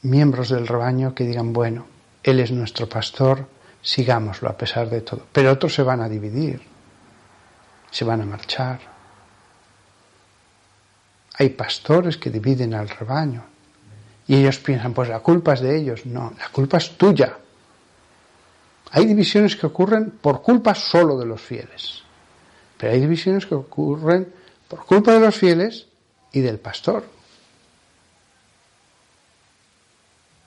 [0.03, 1.87] miembros del rebaño que digan, bueno,
[2.23, 3.47] Él es nuestro pastor,
[3.83, 5.27] sigámoslo a pesar de todo.
[5.33, 6.63] Pero otros se van a dividir,
[7.91, 8.81] se van a marchar.
[11.35, 13.45] Hay pastores que dividen al rebaño
[14.27, 16.07] y ellos piensan, pues la culpa es de ellos.
[16.07, 17.37] No, la culpa es tuya.
[18.93, 22.03] Hay divisiones que ocurren por culpa solo de los fieles.
[22.77, 24.33] Pero hay divisiones que ocurren
[24.69, 25.87] por culpa de los fieles
[26.31, 27.05] y del pastor.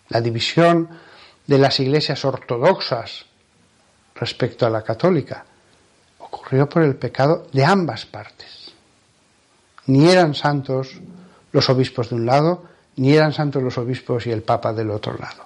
[0.09, 0.89] La división
[1.47, 3.25] de las iglesias ortodoxas
[4.15, 5.45] respecto a la católica
[6.19, 8.73] ocurrió por el pecado de ambas partes.
[9.87, 10.99] Ni eran santos
[11.51, 15.17] los obispos de un lado, ni eran santos los obispos y el papa del otro
[15.17, 15.45] lado.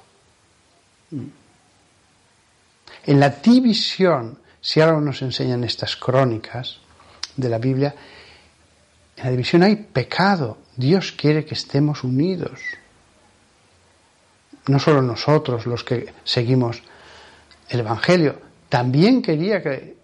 [3.06, 6.78] En la división si ahora nos enseñan estas crónicas
[7.36, 7.96] de la Biblia,
[9.16, 10.58] en la división hay pecado.
[10.76, 12.60] Dios quiere que estemos unidos.
[14.68, 16.82] No solo nosotros los que seguimos
[17.70, 19.98] el Evangelio, también quería que,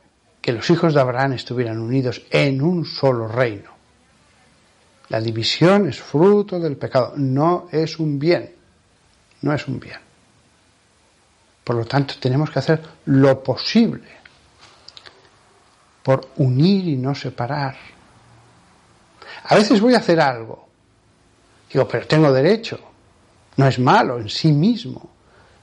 [0.52, 3.72] los hijos de Abraham estuvieran unidos en un solo reino.
[5.10, 8.54] La división es fruto del pecado, no es un bien,
[9.42, 10.00] no es un bien.
[11.64, 14.08] Por lo tanto, tenemos que hacer lo posible
[16.04, 17.76] por unir y no separar.
[19.46, 20.68] A veces voy a hacer algo.
[21.72, 22.80] Digo, pero tengo derecho.
[23.58, 25.10] No es malo en sí mismo.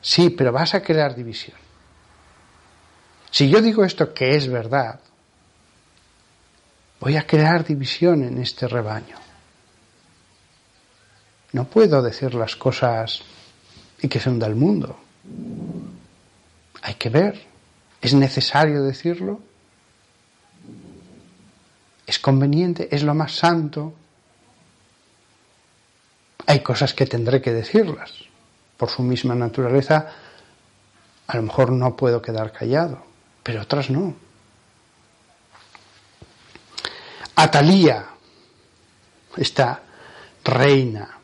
[0.01, 1.57] Sí, pero vas a crear división.
[3.31, 5.01] Si yo digo esto que es verdad,
[7.01, 9.17] voy a crear división en este rebaño.
[11.53, 13.23] No puedo decir las cosas
[14.01, 14.99] y que se hunda el mundo.
[16.83, 17.41] Hay que ver.
[18.01, 19.41] ¿Es necesario decirlo?
[22.13, 23.95] es conveniente, es lo más santo.
[26.53, 28.13] Hay cosas que tendré que decirlas.
[28.77, 30.07] Por su misma naturaleza,
[31.27, 33.03] a lo mejor no puedo quedar callado,
[33.43, 34.15] pero otras no.
[37.37, 38.05] Atalía,
[39.35, 39.81] esta
[40.45, 41.17] reina,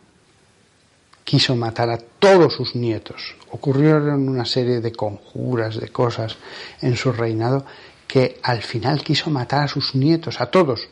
[1.24, 3.36] quiso matar a todos sus nietos.
[3.50, 6.38] Ocurrieron una serie de conjuras, de cosas
[6.80, 7.66] en su reinado
[8.06, 10.88] que al final quiso matar a sus nietos, a todos,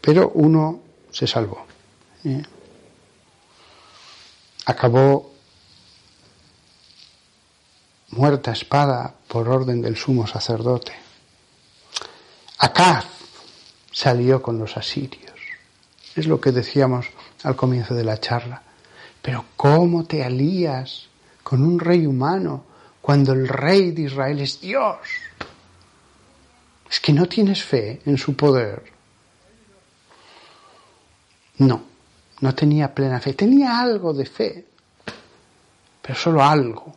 [0.00, 0.80] pero uno
[1.12, 1.64] se salvó.
[2.24, 2.42] ¿eh?
[4.70, 5.32] Acabó
[8.10, 10.92] muerta espada por orden del sumo sacerdote.
[12.58, 13.02] Acá
[13.90, 15.34] salió con los asirios.
[16.14, 17.06] Es lo que decíamos
[17.42, 18.62] al comienzo de la charla.
[19.20, 21.08] Pero ¿cómo te alías
[21.42, 22.62] con un rey humano
[23.02, 24.98] cuando el rey de Israel es Dios?
[26.88, 28.84] Es que no tienes fe en su poder.
[31.58, 31.89] No,
[32.40, 33.34] no tenía plena fe.
[33.34, 34.64] Tenía algo de fe,
[36.02, 36.94] pero solo algo.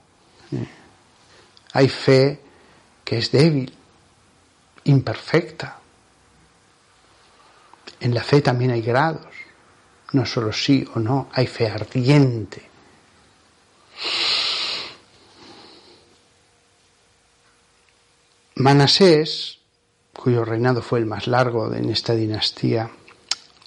[1.73, 2.39] Hay fe
[3.03, 3.73] que es débil,
[4.85, 5.79] imperfecta.
[7.99, 9.33] En la fe también hay grados,
[10.11, 12.69] no solo sí o no, hay fe ardiente.
[18.55, 19.59] Manasés,
[20.13, 22.89] cuyo reinado fue el más largo en esta dinastía,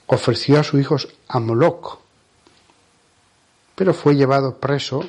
[0.07, 0.97] ofreció a su hijo
[1.29, 1.99] a Moloch,
[3.75, 5.05] pero fue llevado preso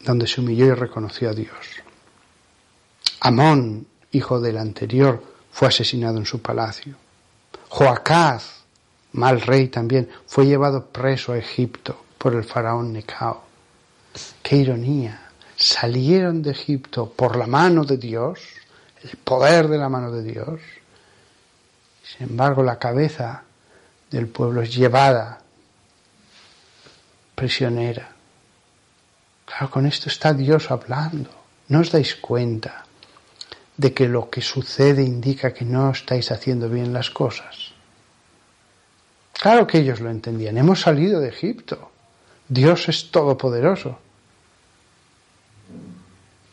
[0.00, 1.66] donde se humilló y reconoció a Dios.
[3.20, 6.94] Amón, hijo del anterior, fue asesinado en su palacio.
[7.68, 8.62] Joacaz,
[9.12, 13.42] mal rey también, fue llevado preso a Egipto por el faraón Necao.
[14.42, 15.30] Qué ironía.
[15.56, 18.40] Salieron de Egipto por la mano de Dios,
[19.02, 20.60] el poder de la mano de Dios.
[22.06, 23.42] Sin embargo, la cabeza
[24.10, 25.40] del pueblo es llevada
[27.34, 28.08] prisionera.
[29.44, 31.30] Claro, con esto está Dios hablando.
[31.68, 32.84] ¿No os dais cuenta
[33.76, 37.72] de que lo que sucede indica que no estáis haciendo bien las cosas?
[39.32, 40.56] Claro que ellos lo entendían.
[40.56, 41.90] Hemos salido de Egipto.
[42.48, 43.98] Dios es todopoderoso.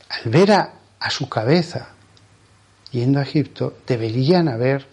[0.09, 1.89] Al ver a, a su cabeza
[2.91, 4.92] yendo a Egipto, deberían haber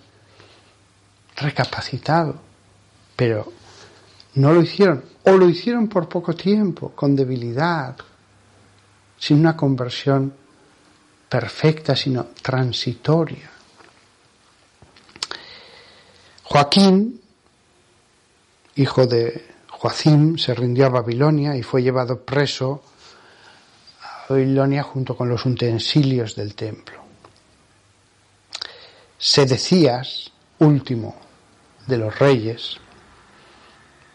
[1.41, 2.37] recapacitado,
[3.17, 3.53] pero
[4.35, 7.97] no lo hicieron, o lo hicieron por poco tiempo, con debilidad,
[9.19, 10.33] sin una conversión
[11.29, 13.51] perfecta, sino transitoria.
[16.45, 17.21] Joaquín,
[18.77, 22.83] hijo de Joacim, se rindió a Babilonia y fue llevado preso
[24.03, 27.01] a Babilonia junto con los utensilios del templo.
[29.19, 31.30] Sedecías, último
[31.91, 32.79] de los reyes,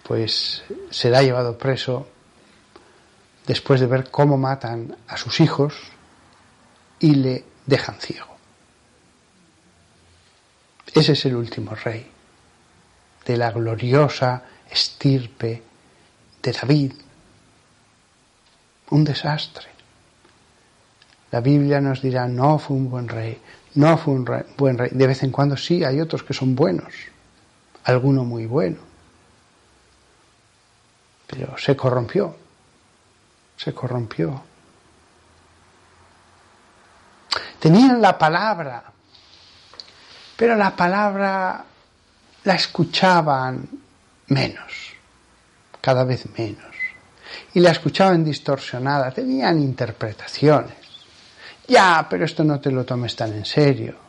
[0.03, 2.07] pues será llevado preso
[3.45, 5.75] después de ver cómo matan a sus hijos
[6.99, 8.35] y le dejan ciego.
[10.93, 12.09] Ese es el último rey
[13.25, 15.61] de la gloriosa estirpe
[16.41, 16.93] de David.
[18.91, 19.67] Un desastre.
[21.31, 23.41] La Biblia nos dirá, no fue un buen rey,
[23.73, 24.25] no fue un
[24.57, 24.91] buen rey.
[24.93, 26.93] De vez en cuando sí, hay otros que son buenos,
[27.85, 28.95] alguno muy bueno
[31.27, 32.35] pero se corrompió,
[33.57, 34.43] se corrompió.
[37.59, 38.83] Tenían la palabra,
[40.35, 41.65] pero la palabra
[42.43, 43.67] la escuchaban
[44.27, 44.93] menos,
[45.81, 46.63] cada vez menos.
[47.53, 50.75] Y la escuchaban distorsionada, tenían interpretaciones.
[51.67, 54.04] Ya, pero esto no te lo tomes tan en serio.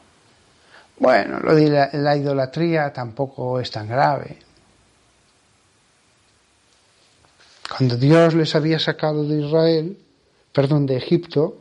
[0.98, 4.38] Bueno, lo de la, la idolatría tampoco es tan grave.
[7.68, 9.98] Cuando Dios les había sacado de Israel,
[10.52, 11.58] perdón, de Egipto,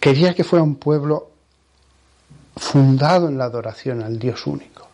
[0.00, 1.30] quería que fuera un pueblo
[2.56, 4.88] fundado en la adoración al Dios único.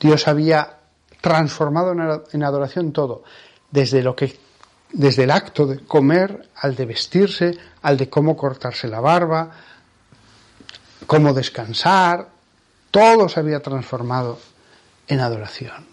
[0.00, 0.78] Dios había
[1.20, 1.92] transformado
[2.32, 3.22] en adoración todo,
[3.70, 4.36] desde lo que
[4.92, 9.50] desde el acto de comer al de vestirse, al de cómo cortarse la barba,
[11.12, 12.28] cómo descansar,
[12.90, 14.38] todo se había transformado
[15.08, 15.92] en adoración.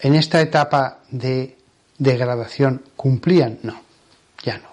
[0.00, 1.56] en esta etapa de
[1.98, 3.58] degradación cumplían?
[3.62, 3.80] No,
[4.42, 4.68] ya no.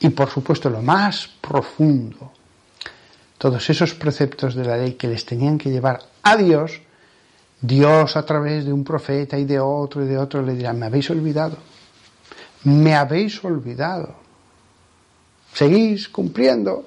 [0.00, 2.32] Y por supuesto lo más profundo,
[3.38, 6.80] todos esos preceptos de la ley que les tenían que llevar a Dios,
[7.60, 10.86] Dios a través de un profeta y de otro y de otro le dirá, me
[10.86, 11.56] habéis olvidado,
[12.64, 14.16] me habéis olvidado,
[15.54, 16.86] seguís cumpliendo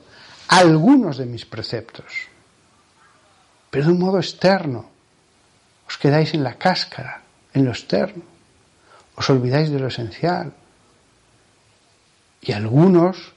[0.49, 2.27] algunos de mis preceptos,
[3.71, 4.85] pero de un modo externo,
[5.87, 8.23] os quedáis en la cáscara, en lo externo.
[9.15, 10.53] Os olvidáis de lo esencial.
[12.41, 13.33] Y algunos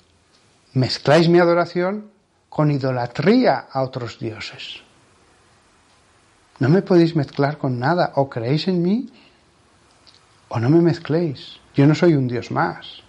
[0.74, 2.10] mezcláis mi adoración
[2.48, 4.82] con idolatría a otros dioses.
[6.58, 8.12] No me podéis mezclar con nada.
[8.16, 9.08] O creéis en mí
[10.48, 11.58] o no me mezcléis.
[11.74, 13.02] Yo no soy un Dios más.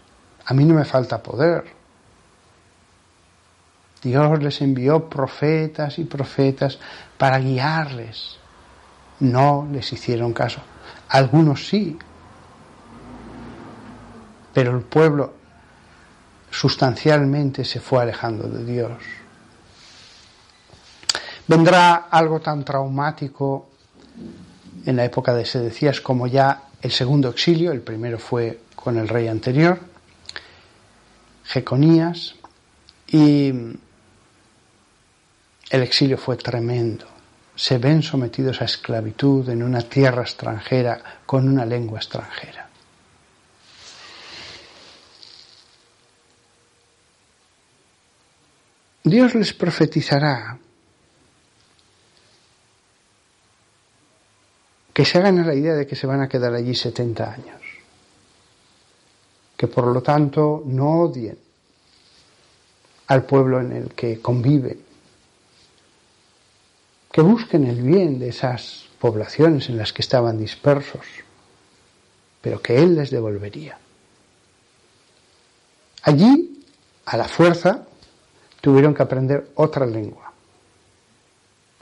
[0.46, 1.81] A mí no me falta poder.
[4.02, 6.80] Dios les envió profetas y profetas
[7.18, 8.38] para guiarles
[9.22, 10.62] no les hicieron caso.
[11.10, 11.98] Algunos sí,
[14.54, 15.34] pero el pueblo
[16.50, 18.92] sustancialmente se fue alejando de Dios.
[21.48, 23.70] Vendrá algo tan traumático
[24.86, 29.08] en la época de Sedecías como ya el segundo exilio, el primero fue con el
[29.08, 29.80] rey anterior,
[31.44, 32.36] Jeconías,
[33.08, 33.54] y
[35.72, 37.08] el exilio fue tremendo.
[37.56, 42.68] Se ven sometidos a esclavitud en una tierra extranjera con una lengua extranjera.
[49.04, 50.58] Dios les profetizará
[54.94, 57.62] que se hagan a la idea de que se van a quedar allí 70 años,
[59.56, 61.38] que por lo tanto no odien
[63.08, 64.91] al pueblo en el que conviven,
[67.12, 71.06] que busquen el bien de esas poblaciones en las que estaban dispersos,
[72.42, 73.78] pero que Él les devolvería.
[76.04, 76.64] Allí,
[77.06, 77.86] a la fuerza,
[78.62, 80.32] tuvieron que aprender otra lengua.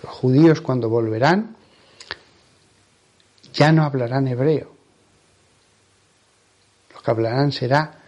[0.01, 1.55] Los judíos cuando volverán
[3.53, 4.71] ya no hablarán hebreo.
[6.93, 7.99] Lo que hablarán será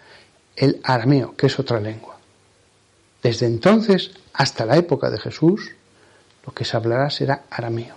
[0.55, 2.17] el arameo, que es otra lengua.
[3.21, 5.71] Desde entonces hasta la época de Jesús,
[6.45, 7.95] lo que se hablará será arameo.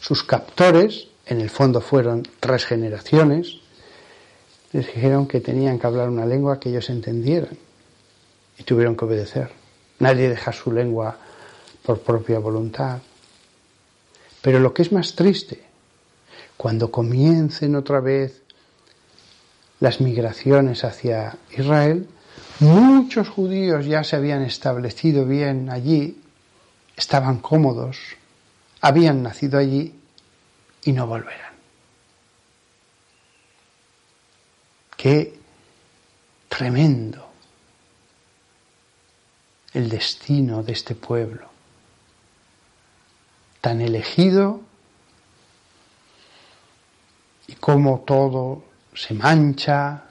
[0.00, 3.58] Sus captores, en el fondo fueron tres generaciones,
[4.72, 7.56] les dijeron que tenían que hablar una lengua que ellos entendieran
[8.58, 9.50] y tuvieron que obedecer.
[9.98, 11.16] Nadie deja su lengua
[11.82, 12.98] por propia voluntad.
[14.42, 15.62] Pero lo que es más triste,
[16.56, 18.42] cuando comiencen otra vez
[19.80, 22.06] las migraciones hacia Israel,
[22.60, 26.20] muchos judíos ya se habían establecido bien allí,
[26.96, 27.98] estaban cómodos,
[28.80, 29.94] habían nacido allí
[30.84, 31.54] y no volverán.
[34.96, 35.38] Qué
[36.48, 37.28] tremendo
[39.74, 41.48] el destino de este pueblo,
[43.60, 44.62] tan elegido
[47.46, 50.04] y cómo todo se mancha,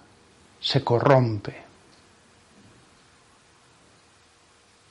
[0.61, 1.64] se corrompe.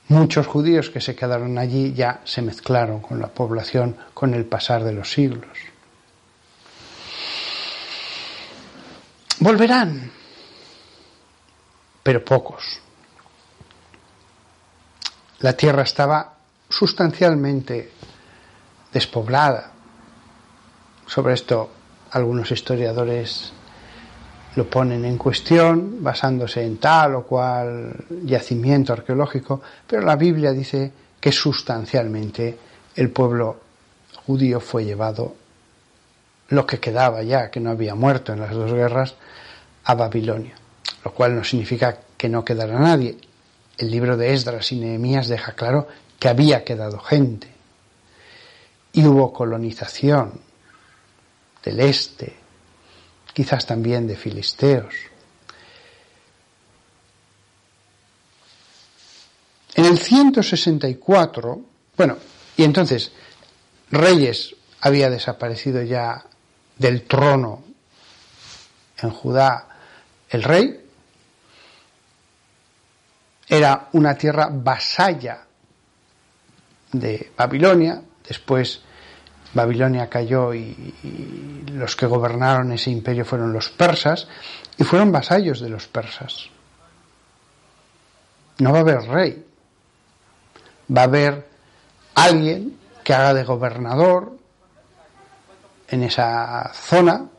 [0.07, 4.83] Muchos judíos que se quedaron allí ya se mezclaron con la población con el pasar
[4.83, 5.57] de los siglos.
[9.39, 10.11] Volverán,
[12.03, 12.81] pero pocos
[15.45, 16.33] la tierra estaba
[16.69, 17.91] sustancialmente
[18.91, 19.71] despoblada.
[21.05, 21.69] Sobre esto
[22.11, 23.53] algunos historiadores
[24.55, 27.93] lo ponen en cuestión basándose en tal o cual
[28.23, 32.57] yacimiento arqueológico, pero la Biblia dice que sustancialmente
[32.95, 33.59] el pueblo
[34.25, 35.35] judío fue llevado,
[36.49, 39.15] lo que quedaba ya, que no había muerto en las dos guerras,
[39.83, 40.55] a Babilonia,
[41.03, 43.17] lo cual no significa que no quedara nadie
[43.77, 45.87] el libro de Esdras y Nehemías deja claro
[46.19, 47.47] que había quedado gente.
[48.93, 50.39] Y hubo colonización
[51.63, 52.37] del este,
[53.35, 54.95] quizás también de filisteos.
[59.73, 61.61] En el 164,
[61.97, 62.17] bueno,
[62.55, 63.11] y entonces
[63.91, 66.23] Reyes había desaparecido ya
[66.77, 67.61] del trono
[68.99, 69.67] en Judá
[70.29, 70.81] el rey,
[73.49, 75.45] era una tierra vasalla
[76.93, 78.81] de Babilonia, después
[79.55, 84.27] Babilonia cayó y, los que gobernaron ese imperio fueron los persas
[84.77, 86.49] y fueron vasallos de los persas.
[88.59, 89.45] No va a haber rey,
[90.95, 91.47] va a haber
[92.15, 94.37] alguien que haga de gobernador
[95.87, 97.29] en esa zona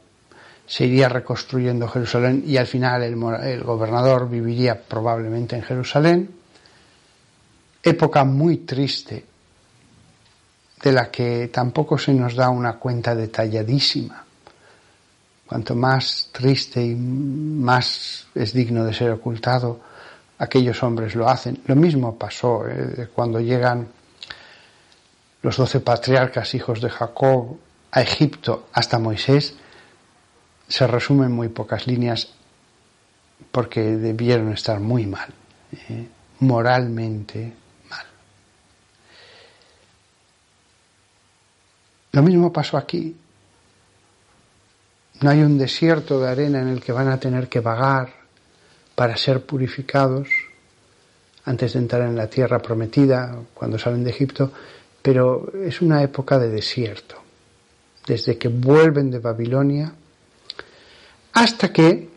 [0.66, 6.30] se iría reconstruyendo Jerusalén y al final el, gobernador viviría probablemente en Jerusalén.
[7.82, 9.24] Época muy triste
[10.82, 14.24] de la que tampoco se nos da una cuenta detalladísima.
[15.46, 19.80] Cuanto más triste y más es digno de ser ocultado,
[20.38, 21.62] aquellos hombres lo hacen.
[21.66, 23.88] Lo mismo pasó eh, cuando llegan
[25.42, 27.56] los doce patriarcas hijos de Jacob
[27.92, 29.54] a Egipto hasta Moisés
[30.68, 32.28] se resume en muy pocas líneas
[33.52, 35.32] porque debieron estar muy mal,
[35.88, 36.08] ¿eh?
[36.40, 37.52] moralmente
[37.88, 38.06] mal.
[42.16, 43.14] Lo mismo pasó aquí.
[45.20, 48.10] No hay un desierto de arena en el que van a tener que vagar
[48.94, 50.26] para ser purificados
[51.44, 54.50] antes de entrar en la tierra prometida cuando salen de Egipto,
[55.02, 57.16] pero es una época de desierto.
[58.06, 59.92] Desde que vuelven de Babilonia,
[61.34, 62.08] hasta que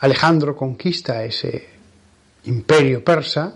[0.00, 1.68] Alejandro conquista ese
[2.44, 3.54] imperio persa,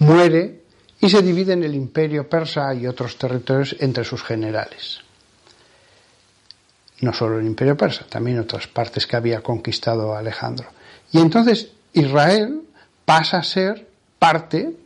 [0.00, 0.59] muere
[1.00, 5.00] y se divide en el imperio persa y otros territorios entre sus generales.
[7.00, 10.68] No solo el imperio persa, también otras partes que había conquistado Alejandro.
[11.12, 12.62] Y entonces Israel
[13.06, 13.88] pasa a ser
[14.18, 14.76] parte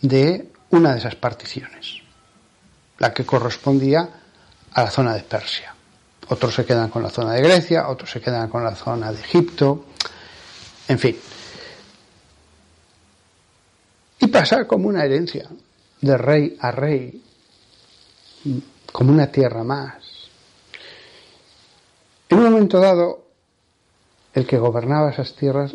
[0.00, 1.96] de una de esas particiones,
[2.98, 4.08] la que correspondía
[4.72, 5.74] a la zona de Persia.
[6.28, 9.20] Otros se quedan con la zona de Grecia, otros se quedan con la zona de
[9.20, 9.86] Egipto,
[10.86, 11.16] en fin.
[14.28, 15.48] Y pasa como una herencia,
[16.02, 17.24] de rey a rey,
[18.92, 20.28] como una tierra más.
[22.28, 23.24] En un momento dado,
[24.34, 25.74] el que gobernaba esas tierras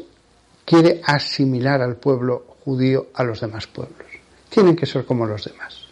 [0.65, 4.05] quiere asimilar al pueblo judío a los demás pueblos.
[4.49, 5.87] Tienen que ser como los demás.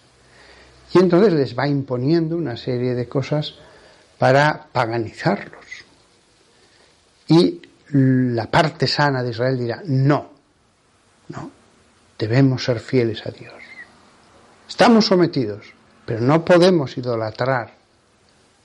[0.93, 3.55] Y entonces les va imponiendo una serie de cosas
[4.20, 5.66] para paganizarlos.
[7.28, 7.59] Y
[7.93, 10.30] la parte sana de Israel dirá, no,
[11.30, 11.61] no,
[12.22, 13.55] debemos ser fieles a Dios.
[14.69, 15.74] Estamos sometidos,
[16.05, 17.74] pero no podemos idolatrar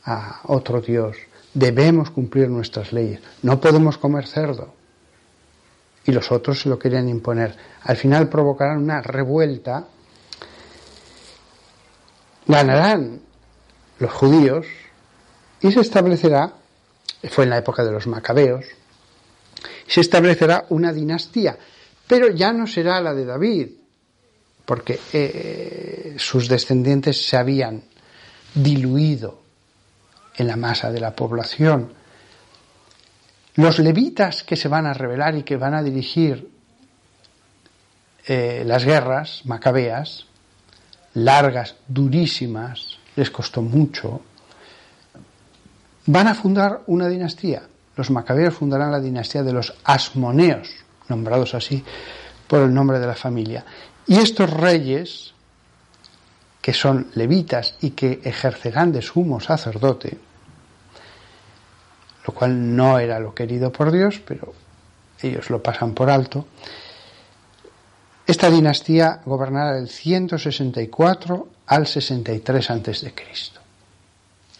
[0.04, 1.16] a otro Dios.
[1.54, 3.22] Debemos cumplir nuestras leyes.
[3.40, 4.74] No podemos comer cerdo.
[6.04, 7.56] Y los otros se lo querían imponer.
[7.82, 9.86] Al final provocarán una revuelta.
[12.46, 13.20] Ganarán
[13.98, 14.66] los judíos
[15.62, 16.52] y se establecerá,
[17.30, 18.66] fue en la época de los macabeos,
[19.88, 21.58] se establecerá una dinastía,
[22.06, 23.68] pero ya no será la de David,
[24.64, 27.82] porque eh, sus descendientes se habían
[28.54, 29.40] diluido
[30.36, 31.92] en la masa de la población.
[33.54, 36.50] Los levitas que se van a rebelar y que van a dirigir
[38.26, 40.26] eh, las guerras macabeas,
[41.14, 44.20] largas, durísimas, les costó mucho,
[46.06, 47.62] van a fundar una dinastía.
[47.96, 50.68] Los macabeos fundarán la dinastía de los asmoneos,
[51.08, 51.84] nombrados así
[52.46, 53.64] por el nombre de la familia.
[54.06, 55.32] Y estos reyes,
[56.60, 60.18] que son levitas y que ejercerán de sumo sacerdote,
[62.26, 64.52] lo cual no era lo querido por Dios, pero
[65.22, 66.46] ellos lo pasan por alto,
[68.26, 73.14] esta dinastía gobernará del 164 al 63 a.C.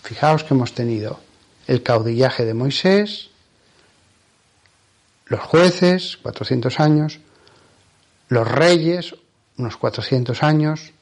[0.02, 1.18] Fijaos que hemos tenido
[1.66, 3.30] el caudillaje de Moisés,
[5.26, 7.20] los jueces, 400 años,
[8.28, 9.14] los reyes,
[9.58, 10.92] unos 400 años,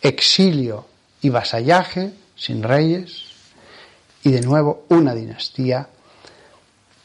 [0.00, 0.86] exilio
[1.20, 3.24] y vasallaje, sin reyes,
[4.22, 5.88] y de nuevo una dinastía.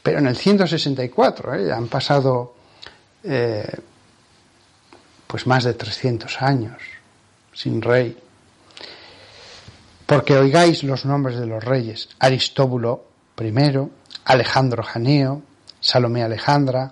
[0.03, 1.71] Pero en el 164, ¿eh?
[1.71, 2.55] han pasado
[3.23, 3.67] eh,
[5.27, 6.81] pues más de 300 años
[7.53, 8.17] sin rey.
[10.05, 13.05] Porque oigáis los nombres de los reyes, Aristóbulo
[13.39, 13.53] I,
[14.25, 15.43] Alejandro Janeo,
[15.89, 16.91] Salomé Alejandra,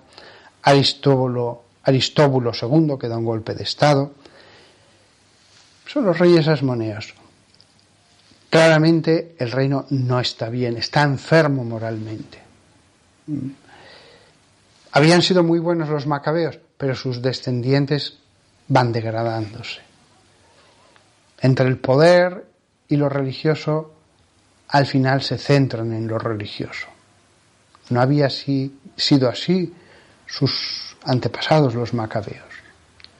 [0.62, 4.12] Aristóbulo, Aristóbulo II, que da un golpe de Estado.
[5.86, 7.14] Son los reyes asmoneos.
[8.50, 12.38] Claramente el reino no está bien, está enfermo moralmente.
[14.92, 18.18] Habían sido muy buenos los macabeos, pero sus descendientes
[18.66, 19.80] van degradándose.
[21.40, 22.46] Entre el poder
[22.88, 23.94] y lo religioso,
[24.68, 26.88] al final se centran en lo religioso.
[27.90, 29.72] No había sido así
[30.26, 32.48] sus antepasados, los macabeos.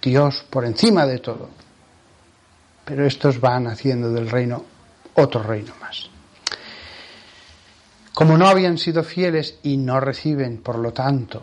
[0.03, 1.49] Dios por encima de todo.
[2.85, 4.65] Pero estos van haciendo del reino
[5.15, 6.09] otro reino más.
[8.15, 11.43] Como no habían sido fieles y no reciben, por lo tanto,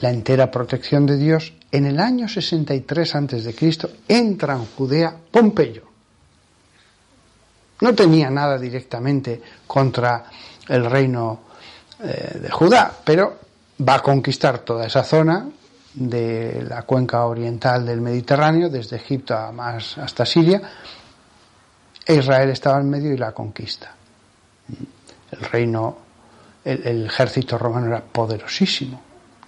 [0.00, 3.78] la entera protección de Dios, en el año 63 a.C.
[4.06, 5.82] entra en Judea Pompeyo.
[7.80, 10.24] No tenía nada directamente contra
[10.68, 11.47] el reino
[12.00, 13.38] eh, de Judá, pero
[13.86, 15.48] va a conquistar toda esa zona
[15.94, 20.62] de la cuenca oriental del Mediterráneo, desde Egipto a más hasta Siria,
[22.06, 23.94] Israel estaba en medio y la conquista.
[25.30, 25.98] El reino,
[26.64, 29.00] el ejército romano era poderosísimo.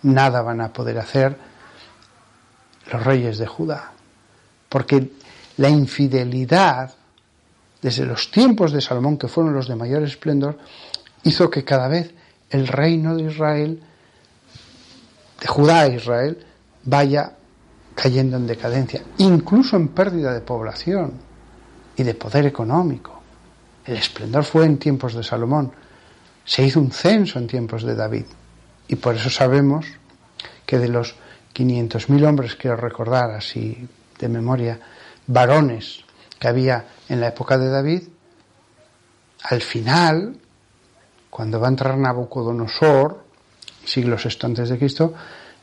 [0.02, 1.36] Nada van a poder hacer
[2.92, 3.92] los reyes de Judá,
[4.68, 5.12] porque
[5.56, 6.94] la infidelidad
[7.80, 10.58] desde los tiempos de Salomón, que fueron los de mayor esplendor,
[11.22, 12.12] hizo que cada vez
[12.50, 13.82] el reino de Israel,
[15.40, 16.44] de Judá a Israel,
[16.84, 17.32] vaya
[17.94, 21.12] cayendo en decadencia, incluso en pérdida de población
[21.96, 23.20] y de poder económico.
[23.84, 25.72] El esplendor fue en tiempos de Salomón,
[26.44, 28.24] se hizo un censo en tiempos de David,
[28.88, 29.86] y por eso sabemos
[30.66, 31.14] que de los
[31.54, 33.86] 500.000 hombres, quiero recordar así
[34.18, 34.80] de memoria,
[35.26, 36.04] varones
[36.38, 38.02] que había en la época de David,
[39.42, 40.39] al final
[41.30, 43.24] cuando va a entrar Nabucodonosor,
[43.84, 45.14] siglos esto antes de Cristo,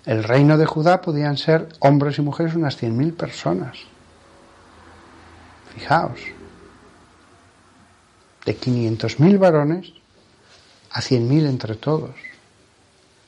[0.06, 3.78] el reino de Judá podían ser hombres y mujeres unas 100.000 personas.
[5.76, 6.20] Fijaos,
[8.46, 9.92] de 500.000 varones
[10.92, 12.16] a 100.000 entre todos.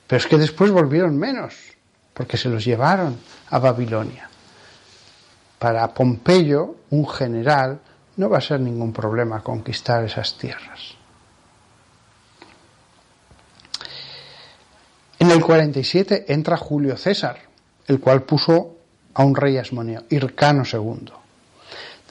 [0.07, 1.53] Pero es que después volvieron menos,
[2.13, 3.17] porque se los llevaron
[3.49, 4.29] a Babilonia.
[5.59, 7.81] para Pompeyo, un general,
[8.15, 10.99] no va a ser ningún problema conquistar esas tierras.
[15.30, 17.38] En el 47 entra Julio César,
[17.86, 18.77] el cual puso
[19.13, 21.11] a un rey asmoneo, Hircano II.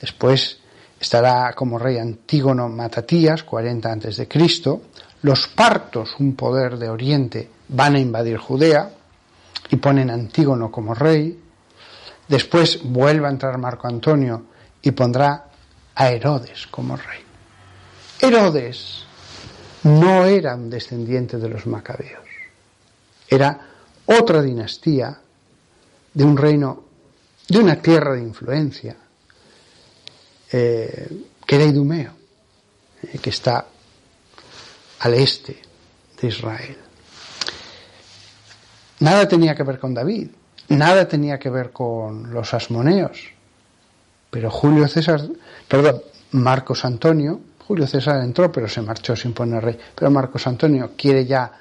[0.01, 0.61] Después
[1.01, 4.29] estará como rey Antígono Matatías, 40 a.C.
[5.23, 8.89] Los partos, un poder de Oriente, van a invadir Judea
[9.69, 11.43] y ponen a Antígono como rey.
[12.29, 14.45] Después vuelve a entrar Marco Antonio
[14.81, 15.49] y pondrá
[15.93, 17.25] a Herodes como rey.
[18.21, 19.03] Herodes
[19.83, 22.29] no era un descendiente de los macabeos,
[23.29, 23.61] era
[24.07, 25.19] otra dinastía
[26.15, 26.85] de un reino,
[27.49, 28.97] de una tierra de influencia,
[30.51, 32.13] eh, que era Idumeo,
[33.03, 33.67] eh, que está
[35.01, 35.61] al este
[36.21, 36.77] de Israel.
[39.01, 40.29] Nada tenía que ver con David,
[40.69, 43.19] nada tenía que ver con los asmoneos,
[44.31, 45.23] pero Julio César,
[45.69, 46.03] perdón,
[46.33, 51.27] Marcos Antonio, Julio César entró pero se marchó sin poner rey, pero Marcos Antonio quiere
[51.27, 51.53] ya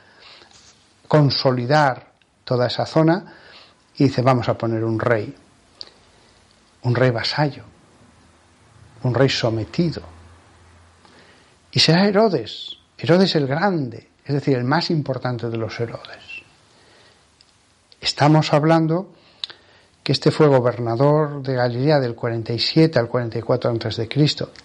[1.08, 2.12] consolidar
[2.44, 3.34] toda esa zona
[3.98, 5.36] y dice vamos a poner un rey,
[6.84, 7.64] un rey vasallo,
[9.04, 10.02] un rey sometido.
[11.72, 16.44] Y será Herodes, Herodes el Grande, es decir, el más importante de los Herodes.
[18.02, 19.14] Estamos hablando
[20.04, 24.08] que este fue gobernador de Galilea del 47 al 44 a.C.,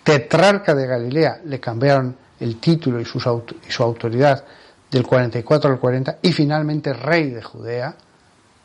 [0.04, 4.44] tetrarca de Galilea, le cambiaron el título y, y su autoridad
[4.92, 7.96] del 44 al 40, y finalmente rey de Judea,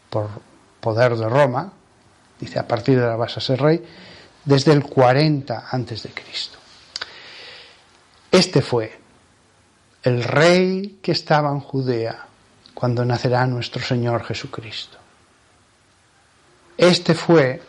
[0.09, 0.28] por
[0.82, 1.71] poder de Roma,
[2.39, 3.84] dice a partir de la vas a ser rey,
[4.43, 6.59] desde el 40 antes de Cristo.
[8.30, 8.99] Este fue
[10.03, 12.25] el rey que estaba en Judea
[12.73, 14.97] cuando nacerá nuestro Señor Jesucristo.
[16.78, 17.61] Este fue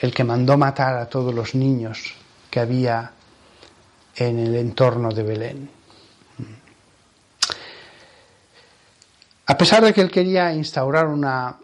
[0.00, 2.14] el que mandó matar a todos los niños
[2.50, 3.12] que había
[4.16, 5.77] en el entorno de Belén.
[9.50, 11.56] A pesar de que él quería instaurar una,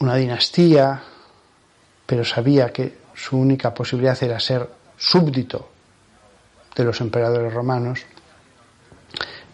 [0.00, 1.00] una dinastía,
[2.04, 5.70] pero sabía que su única posibilidad era ser súbdito
[6.74, 8.04] de los emperadores romanos,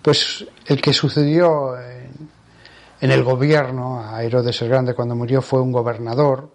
[0.01, 5.73] pues el que sucedió en, el gobierno a Herodes el Grande cuando murió fue un
[5.73, 6.51] gobernador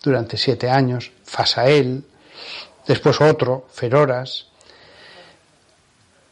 [0.00, 2.04] durante siete años, Fasael,
[2.86, 4.46] después otro, Feroras,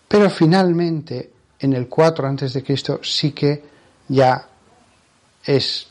[0.06, 1.33] pero finalmente
[1.64, 3.64] en el 4 antes de Cristo sí que
[4.08, 4.46] ya
[5.44, 5.86] es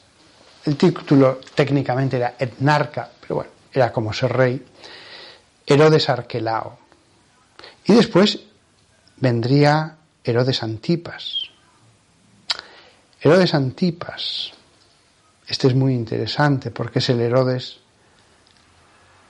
[0.65, 4.63] el título técnicamente era etnarca, pero bueno, era como ser rey,
[5.65, 6.77] Herodes Arquelao.
[7.85, 8.39] Y después
[9.17, 11.49] vendría Herodes Antipas.
[13.19, 14.51] Herodes Antipas,
[15.47, 17.79] este es muy interesante porque es el Herodes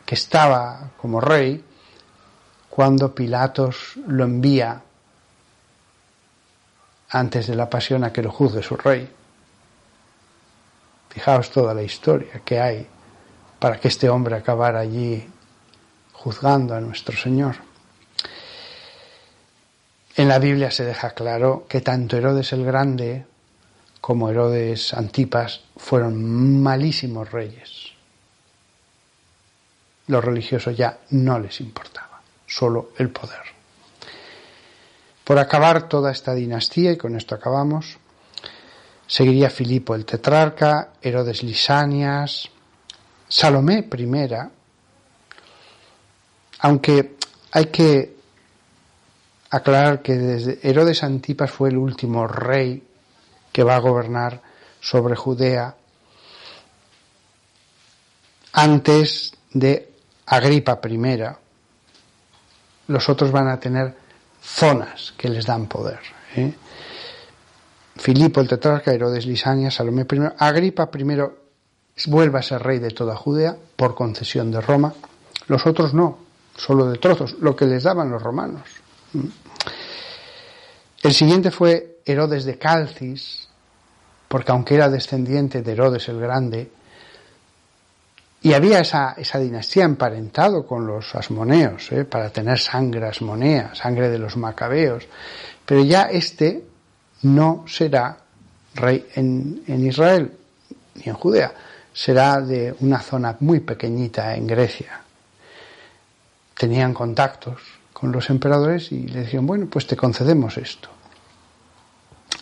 [0.05, 1.63] que estaba como rey
[2.69, 4.81] cuando Pilatos lo envía
[7.13, 9.07] antes de la pasión a que lo juzgue su rey.
[11.09, 12.87] Fijaos toda la historia que hay
[13.59, 15.23] para que este hombre acabara allí
[16.13, 17.55] juzgando a nuestro Señor.
[20.15, 23.25] En la Biblia se deja claro que tanto Herodes el Grande
[24.01, 27.93] como Herodes Antipas fueron malísimos reyes.
[30.07, 33.62] Los religiosos ya no les importaba, solo el poder.
[35.23, 37.97] Por acabar toda esta dinastía, y con esto acabamos,
[39.07, 42.49] Seguiría Filipo el tetrarca, Herodes Lisanias,
[43.27, 44.29] Salomé I,
[46.59, 47.17] aunque
[47.51, 48.15] hay que
[49.49, 52.81] aclarar que desde Herodes Antipas fue el último rey
[53.51, 54.41] que va a gobernar
[54.79, 55.75] sobre Judea
[58.53, 59.91] antes de
[60.25, 61.23] Agripa I.
[62.87, 63.95] Los otros van a tener
[64.43, 65.99] zonas que les dan poder.
[66.35, 66.53] ¿eh?
[67.95, 73.15] Filipo el tetrarca, Herodes Lisania, Salomé I, Agripa I vuelve a ser rey de toda
[73.15, 74.93] Judea por concesión de Roma,
[75.47, 76.17] los otros no,
[76.55, 78.63] solo de trozos, lo que les daban los romanos.
[79.13, 79.27] ¿Mm?
[81.03, 83.47] El siguiente fue Herodes de Calcis,
[84.27, 86.71] porque aunque era descendiente de Herodes el Grande,
[88.43, 92.03] y había esa, esa dinastía emparentado con los asmoneos, ¿eh?
[92.03, 95.07] para tener sangre asmonea, sangre de los macabeos,
[95.65, 96.65] pero ya este
[97.21, 98.17] no será
[98.75, 100.29] rey en, Israel
[100.95, 101.53] ni en Judea,
[101.93, 104.99] será de una zona muy pequeñita en Grecia.
[106.53, 107.61] Tenían contactos
[107.93, 110.89] con los emperadores y le dijeron, bueno, pues te concedemos esto.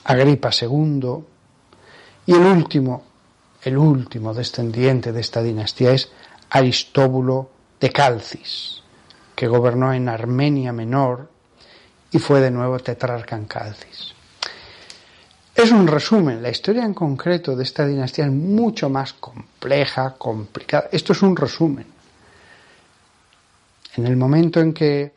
[0.06, 1.24] Agripa II
[2.26, 3.04] y el último,
[3.64, 6.10] el último descendiente de esta dinastía es
[6.50, 7.50] Aristóbulo
[7.80, 8.82] de Calcis,
[9.36, 11.30] que gobernó en Armenia Menor
[12.12, 14.14] y fue de nuevo tetrarca en Calcis.
[15.54, 20.90] Es un resumen, la historia en concreto de esta dinastía es mucho más compleja, complicada.
[20.92, 21.86] Esto es un resumen.
[23.96, 25.14] En el momento en que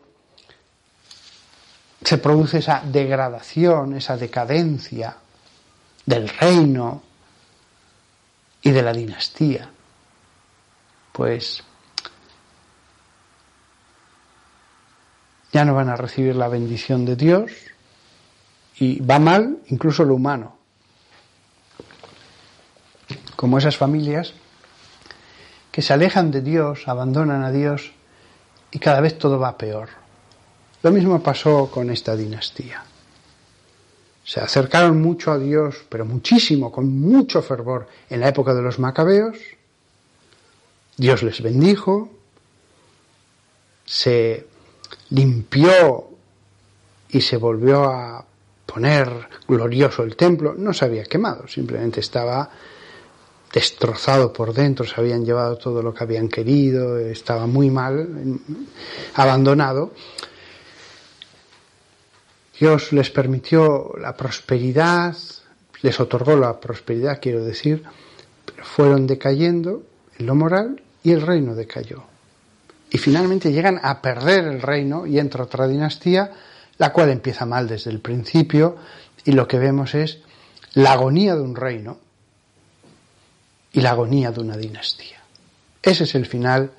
[2.02, 5.16] se produce esa degradación, esa decadencia
[6.04, 7.02] del reino
[8.74, 9.70] de la dinastía,
[11.12, 11.62] pues
[15.52, 17.52] ya no van a recibir la bendición de Dios
[18.76, 20.58] y va mal incluso lo humano.
[23.36, 24.34] Como esas familias
[25.70, 27.92] que se alejan de Dios, abandonan a Dios
[28.70, 29.88] y cada vez todo va peor.
[30.82, 32.84] Lo mismo pasó con esta dinastía.
[34.24, 38.78] Se acercaron mucho a Dios, pero muchísimo, con mucho fervor, en la época de los
[38.78, 39.36] macabeos.
[40.96, 42.08] Dios les bendijo,
[43.84, 44.46] se
[45.10, 46.08] limpió
[47.10, 48.24] y se volvió a
[48.64, 49.08] poner
[49.46, 50.54] glorioso el templo.
[50.56, 52.48] No se había quemado, simplemente estaba
[53.52, 58.40] destrozado por dentro, se habían llevado todo lo que habían querido, estaba muy mal,
[59.14, 59.92] abandonado.
[62.58, 65.16] Dios les permitió la prosperidad,
[65.82, 67.82] les otorgó la prosperidad, quiero decir,
[68.62, 69.82] fueron decayendo
[70.18, 72.04] en lo moral y el reino decayó.
[72.90, 76.30] Y finalmente llegan a perder el reino y entra otra dinastía,
[76.78, 78.76] la cual empieza mal desde el principio
[79.24, 80.20] y lo que vemos es
[80.74, 81.98] la agonía de un reino
[83.72, 85.18] y la agonía de una dinastía.
[85.82, 86.70] Ese es el final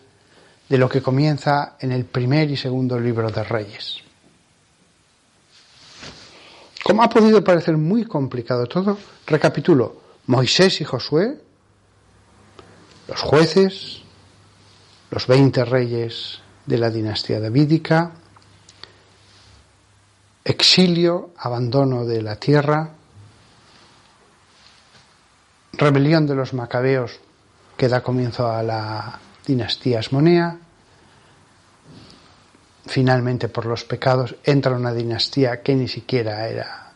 [0.69, 4.04] de lo que comienza en el primer y segundo libro de Reyes.
[6.85, 9.95] Como ha podido parecer muy complicado todo, recapitulo.
[10.27, 11.35] Moisés y Josué,
[13.07, 14.03] los jueces,
[15.09, 18.11] los veinte reyes de la dinastía davídica,
[20.43, 22.91] exilio, abandono de la tierra,
[25.73, 27.19] rebelión de los macabeos
[27.77, 30.59] que da comienzo a la dinastía asmonea,
[32.85, 36.93] finalmente por los pecados entra una dinastía que ni siquiera era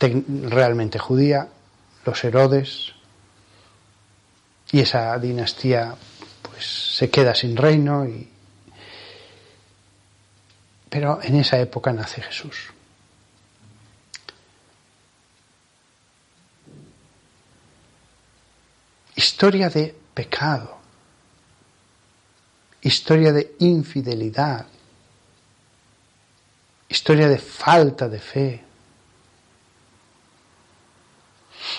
[0.00, 1.48] realmente judía,
[2.04, 2.92] los Herodes,
[4.72, 5.94] y esa dinastía
[6.42, 8.06] pues se queda sin reino
[10.92, 12.68] pero en esa época nace Jesús.
[19.16, 20.76] Historia de pecado,
[22.82, 24.66] historia de infidelidad,
[26.92, 28.64] historia de falta de fe.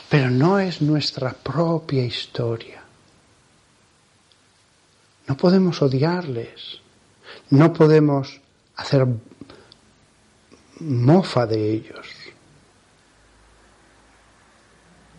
[0.10, 2.82] Pero no es nuestra propia historia.
[5.28, 6.82] No podemos odiarles,
[7.52, 8.42] no podemos
[8.76, 9.06] hacer
[10.80, 12.08] mofa de ellos.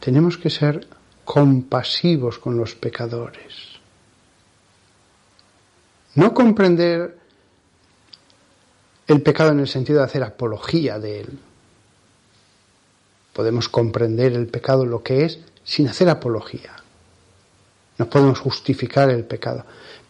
[0.01, 0.87] Tenemos que ser
[1.25, 3.79] compasivos con los pecadores.
[6.17, 7.24] No comprender
[9.07, 11.39] el pecado en el sentido de hacer apología de él.
[13.33, 16.77] Podemos comprender el pecado lo que es sin hacer apología.
[17.99, 19.65] No podemos justificar el pecado,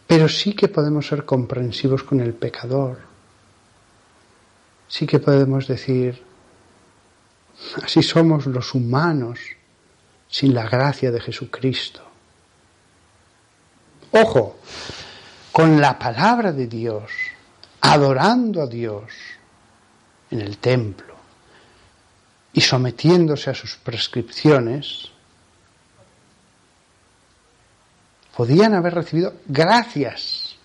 [0.07, 2.99] pero sí que podemos ser comprensivos con el pecador.
[4.87, 6.23] Sí que podemos decir,
[7.83, 9.39] así somos los humanos
[10.27, 12.01] sin la gracia de Jesucristo.
[14.11, 14.57] Ojo,
[15.51, 17.11] con la palabra de Dios,
[17.81, 19.11] adorando a Dios
[20.31, 21.15] en el templo
[22.53, 25.11] y sometiéndose a sus prescripciones,
[28.35, 30.55] podían haber recibido gracias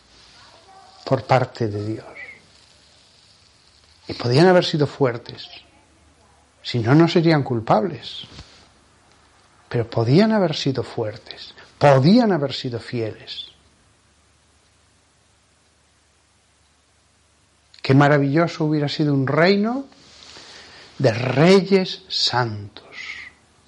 [1.04, 2.06] por parte de Dios.
[4.06, 5.48] Y podían haber sido fuertes.
[6.62, 8.22] Si no, no serían culpables.
[9.68, 11.54] Pero podían haber sido fuertes.
[11.78, 13.49] Podían haber sido fieles.
[17.90, 19.86] Qué maravilloso hubiera sido un reino
[20.98, 22.84] de reyes santos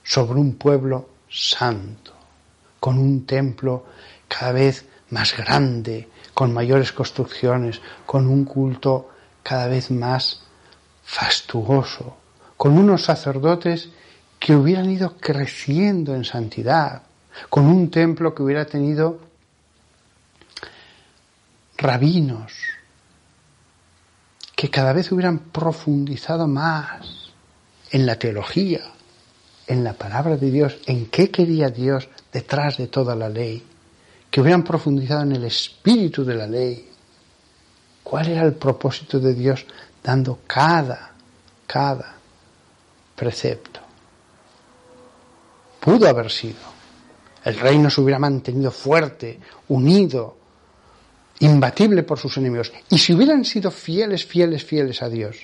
[0.04, 2.12] sobre un pueblo santo,
[2.78, 3.84] con un templo
[4.28, 9.10] cada vez más grande, con mayores construcciones, con un culto
[9.42, 10.44] cada vez más
[11.02, 12.16] fastuoso,
[12.56, 13.88] con unos sacerdotes
[14.38, 17.02] que hubieran ido creciendo en santidad,
[17.50, 19.18] con un templo que hubiera tenido
[21.76, 22.52] rabinos,
[24.62, 27.32] que cada vez hubieran profundizado más
[27.90, 28.92] en la teología,
[29.66, 33.60] en la palabra de Dios, en qué quería Dios detrás de toda la ley,
[34.30, 36.88] que hubieran profundizado en el espíritu de la ley,
[38.04, 39.66] cuál era el propósito de Dios
[40.00, 41.10] dando cada,
[41.66, 42.14] cada
[43.16, 43.80] precepto.
[45.80, 46.60] Pudo haber sido.
[47.44, 50.36] El reino se hubiera mantenido fuerte, unido,
[51.46, 52.72] imbatible por sus enemigos.
[52.88, 55.36] Y si hubieran sido fieles, fieles, fieles a Dios,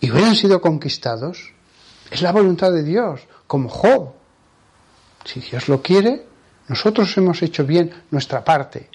[0.00, 1.52] y hubieran sido conquistados,
[2.10, 4.12] es la voluntad de Dios, como Job.
[5.24, 6.24] Si Dios lo quiere,
[6.68, 8.88] nosotros hemos hecho bien nuestra parte.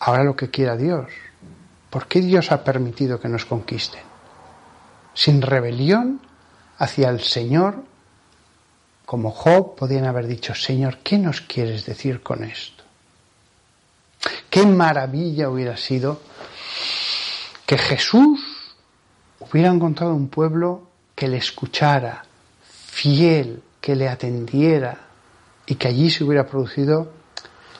[0.00, 1.06] Ahora lo que quiera Dios.
[1.90, 4.02] ¿Por qué Dios ha permitido que nos conquisten?
[5.14, 6.20] Sin rebelión
[6.78, 7.84] hacia el Señor,
[9.04, 12.79] como Job podían haber dicho, Señor, ¿qué nos quieres decir con esto?
[14.48, 16.20] Qué maravilla hubiera sido
[17.66, 18.40] que Jesús
[19.38, 22.24] hubiera encontrado un pueblo que le escuchara,
[22.86, 24.98] fiel, que le atendiera
[25.66, 27.12] y que allí se hubiera producido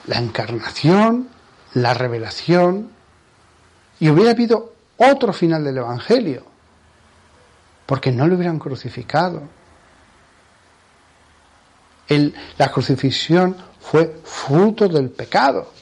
[0.06, 1.28] la encarnación,
[1.74, 2.90] la revelación
[3.98, 6.44] y hubiera habido otro final del Evangelio,
[7.86, 9.42] porque no lo hubieran crucificado.
[12.58, 15.72] la crucifixión fue fruto del pecado.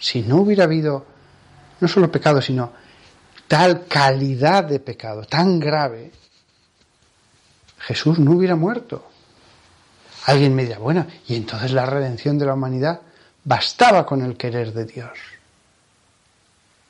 [0.00, 1.06] Si no hubiera habido
[1.80, 2.72] no solo pecado, sino
[3.46, 6.10] tal calidad de pecado, tan grave,
[7.78, 9.06] Jesús no hubiera muerto.
[10.26, 13.00] Alguien me dirá, bueno, y entonces la redención de la humanidad
[13.44, 15.18] bastaba con el querer de Dios.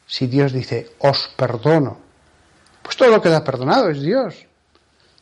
[0.07, 1.99] Si Dios dice, os perdono,
[2.83, 4.35] pues todo lo que da perdonado es Dios.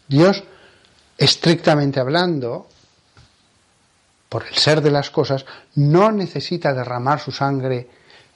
[0.07, 0.43] Dios,
[1.19, 2.69] estrictamente hablando,
[4.29, 7.89] por el ser de las cosas, no necesita derramar su sangre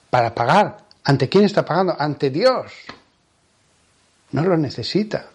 [0.09, 0.77] para pagar.
[1.03, 1.95] ¿Ante quién está pagando?
[1.97, 2.71] Ante Dios.
[4.31, 5.27] No lo necesita.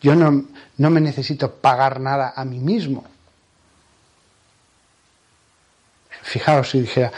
[0.00, 0.44] Yo no,
[0.78, 3.04] no me necesito pagar nada a mí mismo.
[6.22, 7.12] Fijaos si dijera,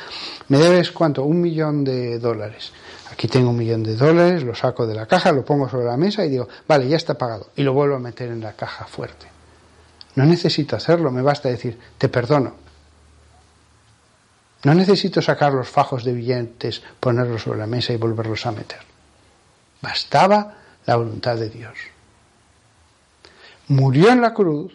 [0.49, 2.73] me debes cuánto, un millón de dólares.
[3.13, 5.97] Aquí tengo un millón de dólares, lo saco de la caja, lo pongo sobre la
[5.97, 7.49] mesa y digo, vale, ya está pagado.
[7.57, 9.27] Y lo vuelvo a meter en la caja fuerte.
[10.15, 12.55] No necesito hacerlo, me basta decir, te perdono.
[14.65, 18.81] No necesito sacar los fajos de billetes, ponerlos sobre la mesa y volverlos a meter.
[19.81, 20.55] Bastaba
[20.87, 21.77] la voluntad de Dios.
[23.69, 24.73] Murió en la cruz,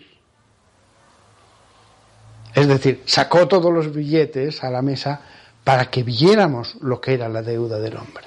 [2.53, 5.21] es decir, sacó todos los billetes a la mesa
[5.63, 8.25] para que viéramos lo que era la deuda del hombre.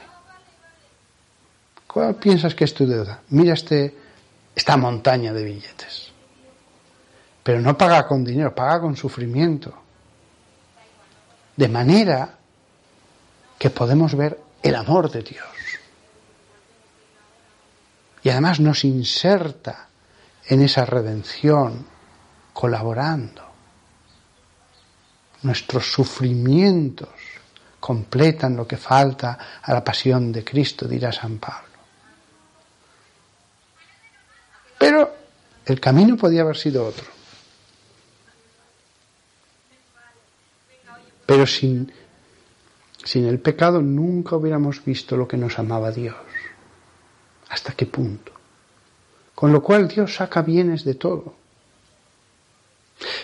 [1.86, 3.20] ¿Cuál piensas que es tu deuda?
[3.30, 3.94] Mira este,
[4.54, 6.12] esta montaña de billetes.
[7.42, 9.74] Pero no paga con dinero, paga con sufrimiento
[11.61, 12.38] de manera
[13.58, 15.44] que podemos ver el amor de Dios.
[18.22, 19.88] Y además nos inserta
[20.46, 21.84] en esa redención
[22.54, 23.44] colaborando.
[25.42, 27.11] Nuestros sufrimientos
[27.78, 31.76] completan lo que falta a la pasión de Cristo, dirá San Pablo.
[34.78, 35.14] Pero
[35.66, 37.19] el camino podía haber sido otro.
[41.30, 41.92] Pero sin,
[43.04, 46.16] sin el pecado nunca hubiéramos visto lo que nos amaba Dios.
[47.50, 48.32] ¿Hasta qué punto?
[49.36, 51.34] Con lo cual Dios saca bienes de todo.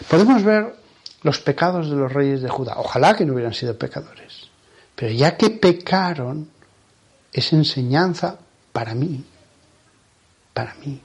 [0.08, 0.76] Podemos ver
[1.22, 2.74] los pecados de los reyes de Judá.
[2.76, 4.50] Ojalá que no hubieran sido pecadores.
[4.94, 6.48] Pero ya que pecaron,
[7.32, 8.38] es enseñanza
[8.72, 9.24] para mí.
[10.54, 11.02] Para mí.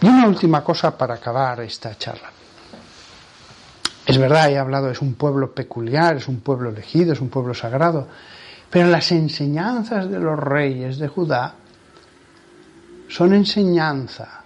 [0.00, 2.30] Y una última cosa para acabar esta charla.
[4.14, 7.52] Es verdad, he hablado, es un pueblo peculiar, es un pueblo elegido, es un pueblo
[7.52, 8.06] sagrado,
[8.70, 11.56] pero las enseñanzas de los reyes de Judá
[13.08, 14.44] son enseñanza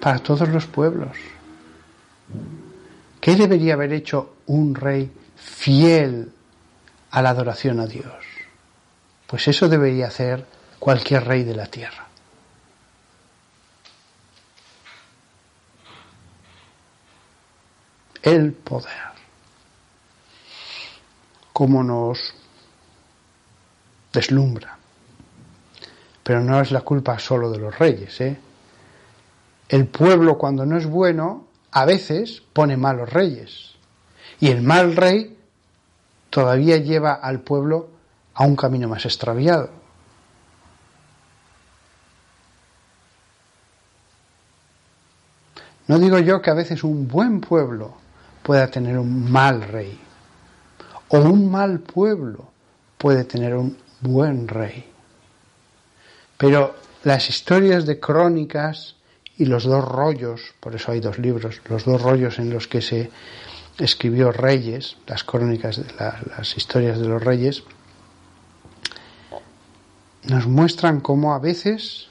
[0.00, 1.10] para todos los pueblos.
[3.20, 6.30] ¿Qué debería haber hecho un rey fiel
[7.10, 8.22] a la adoración a Dios?
[9.26, 10.46] Pues eso debería hacer
[10.78, 12.03] cualquier rey de la tierra.
[18.24, 19.12] El poder.
[21.52, 22.34] Cómo nos
[24.12, 24.78] deslumbra.
[26.22, 28.18] Pero no es la culpa solo de los reyes.
[28.22, 28.38] ¿eh?
[29.68, 33.74] El pueblo cuando no es bueno, a veces pone malos reyes.
[34.40, 35.38] Y el mal rey
[36.30, 37.90] todavía lleva al pueblo
[38.32, 39.68] a un camino más extraviado.
[45.86, 48.03] No digo yo que a veces un buen pueblo
[48.44, 49.98] pueda tener un mal rey.
[51.08, 52.50] O un mal pueblo
[52.98, 54.84] puede tener un buen rey.
[56.36, 58.96] Pero las historias de crónicas
[59.38, 62.82] y los dos rollos, por eso hay dos libros, los dos rollos en los que
[62.82, 63.10] se
[63.78, 67.64] escribió Reyes, las crónicas, las historias de los reyes,
[70.24, 72.08] nos muestran cómo a veces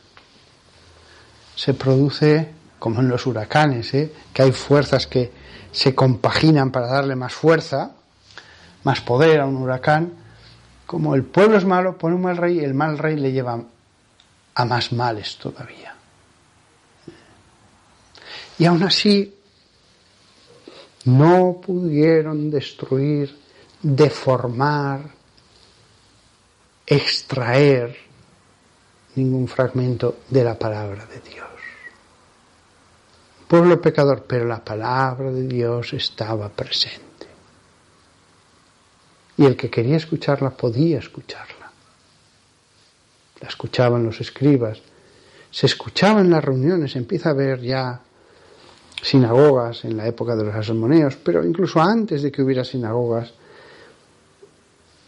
[1.55, 2.51] se produce,
[2.83, 4.11] como en los huracanes, ¿eh?
[4.33, 5.31] que hay fuerzas que
[5.71, 7.93] se compaginan para darle más fuerza,
[8.83, 10.11] más poder a un huracán,
[10.85, 13.57] como el pueblo es malo, pone un mal rey y el mal rey le lleva
[14.53, 15.95] a más males todavía.
[18.59, 19.33] Y aún así
[21.05, 23.33] no pudieron destruir,
[23.81, 25.03] deformar,
[26.85, 27.95] extraer
[29.15, 31.52] ningún fragmento de la palabra de Dios.
[33.53, 37.27] Pueblo pecador, pero la palabra de Dios estaba presente.
[39.37, 41.71] Y el que quería escucharla podía escucharla.
[43.39, 44.81] La escuchaban los escribas,
[45.51, 47.99] se escuchaba en las reuniones, empieza a haber ya
[49.03, 53.35] sinagogas en la época de los asalmoneos, pero incluso antes de que hubiera sinagogas,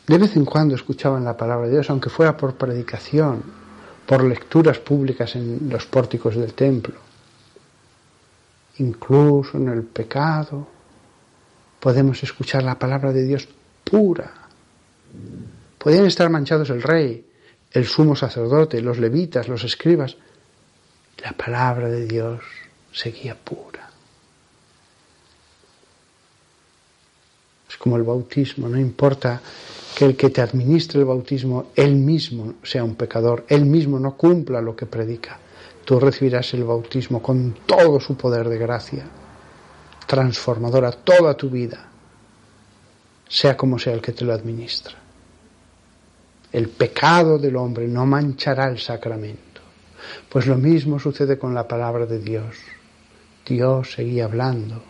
[0.06, 3.42] de vez en cuando escuchaban la palabra de Dios, aunque fuera por predicación,
[4.06, 7.05] por lecturas públicas en los pórticos del templo.
[8.78, 10.68] Incluso en el pecado
[11.80, 13.48] podemos escuchar la palabra de Dios
[13.84, 14.32] pura.
[15.78, 17.26] Podían estar manchados el rey,
[17.72, 20.18] el sumo sacerdote, los levitas, los escribas.
[21.24, 22.42] La palabra de Dios
[22.92, 23.90] seguía pura.
[27.70, 29.42] Es como el bautismo, no importa
[29.96, 34.18] que el que te administre el bautismo, él mismo sea un pecador, él mismo no
[34.18, 35.40] cumpla lo que predica.
[35.86, 39.06] Tú recibirás el bautismo con todo su poder de gracia,
[40.08, 41.88] transformadora toda tu vida,
[43.28, 44.96] sea como sea el que te lo administra.
[46.52, 49.62] El pecado del hombre no manchará el sacramento.
[50.30, 52.56] Pues lo mismo sucede con la palabra de Dios.
[53.46, 54.82] Dios seguía hablando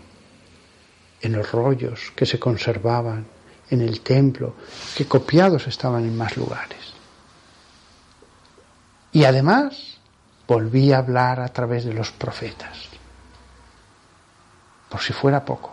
[1.21, 3.25] en los rollos que se conservaban
[3.69, 4.55] en el templo,
[4.95, 6.93] que copiados estaban en más lugares.
[9.11, 9.94] Y además
[10.47, 12.89] volvía a hablar a través de los profetas.
[14.89, 15.71] Por si fuera poco.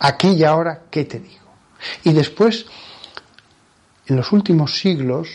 [0.00, 1.46] Aquí y ahora, ¿qué te digo?
[2.04, 2.66] Y después,
[4.06, 5.28] en los últimos siglos,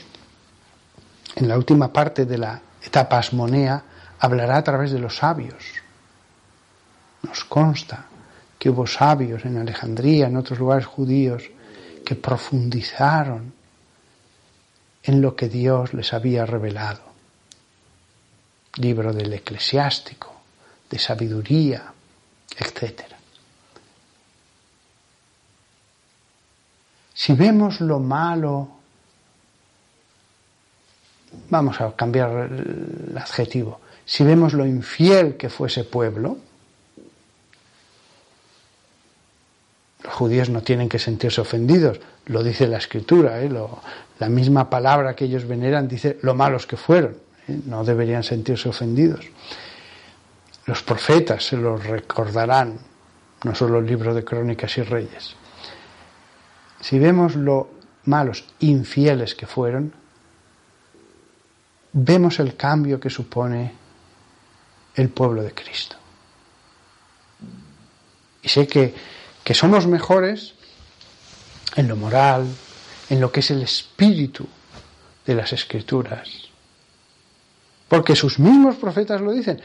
[1.35, 3.83] en la última parte de la etapa asmonea,
[4.19, 5.63] hablará a través de los sabios.
[7.23, 8.05] Nos consta
[8.59, 11.43] que hubo sabios en Alejandría, en otros lugares judíos,
[12.05, 13.53] que profundizaron
[15.03, 17.12] en lo que Dios les había revelado.
[18.78, 20.34] Libro del eclesiástico,
[20.89, 21.93] de sabiduría,
[22.57, 23.01] etc.
[27.13, 28.69] Si vemos lo malo,
[31.49, 36.38] vamos a cambiar el adjetivo, si vemos lo infiel que fue ese pueblo,
[40.03, 43.49] Los judíos no tienen que sentirse ofendidos, lo dice la escritura, ¿eh?
[44.19, 47.15] la misma palabra que ellos veneran dice lo malos que fueron,
[47.47, 49.25] no deberían sentirse ofendidos.
[50.65, 52.79] Los profetas se los recordarán,
[53.43, 55.35] no solo el libro de crónicas y reyes.
[56.79, 57.69] Si vemos lo
[58.05, 59.93] malos, infieles que fueron,
[61.91, 63.73] vemos el cambio que supone
[64.95, 65.97] el pueblo de Cristo.
[68.41, 68.93] Y sé que
[69.43, 70.53] que somos mejores
[71.76, 72.47] en lo moral,
[73.09, 74.47] en lo que es el espíritu
[75.26, 76.43] de las escrituras.
[77.94, 79.61] Porque sus mismos profetas lo dicen.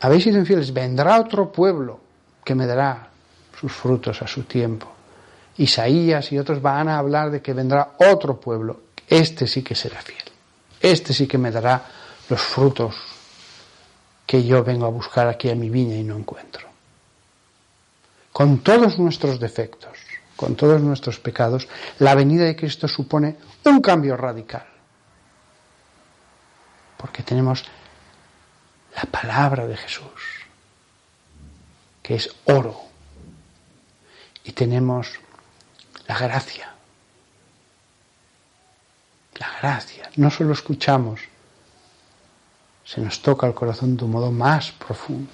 [0.00, 2.00] Habéis sido infieles, vendrá otro pueblo
[2.44, 3.10] que me dará
[3.60, 4.88] sus frutos a su tiempo.
[5.58, 8.80] Isaías y otros van a hablar de que vendrá otro pueblo.
[9.06, 10.24] Este sí que será fiel.
[10.80, 11.84] Este sí que me dará
[12.28, 12.94] los frutos
[14.26, 16.68] que yo vengo a buscar aquí a mi viña y no encuentro
[18.38, 19.98] con todos nuestros defectos,
[20.36, 21.66] con todos nuestros pecados,
[21.98, 23.34] la venida de Cristo supone
[23.64, 24.64] un cambio radical.
[26.98, 27.64] Porque tenemos
[28.94, 30.44] la palabra de Jesús,
[32.02, 32.82] que es oro,
[34.44, 35.18] y tenemos
[36.06, 36.74] la gracia.
[39.34, 40.10] La gracia.
[40.16, 41.20] No solo escuchamos,
[42.84, 45.30] se nos toca el corazón de un modo más profundo.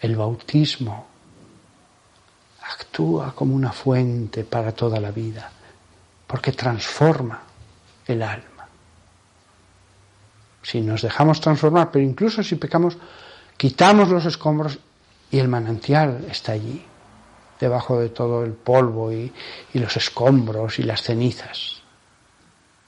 [0.00, 1.06] El bautismo
[2.62, 5.50] actúa como una fuente para toda la vida,
[6.26, 7.42] porque transforma
[8.06, 8.53] el alma.
[10.64, 12.96] Si nos dejamos transformar, pero incluso si pecamos,
[13.56, 14.78] quitamos los escombros
[15.30, 16.82] y el manantial está allí,
[17.60, 19.32] debajo de todo el polvo y,
[19.72, 21.82] y los escombros y las cenizas.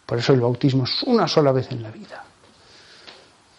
[0.06, 2.24] Por eso el bautismo es una sola vez en la vida.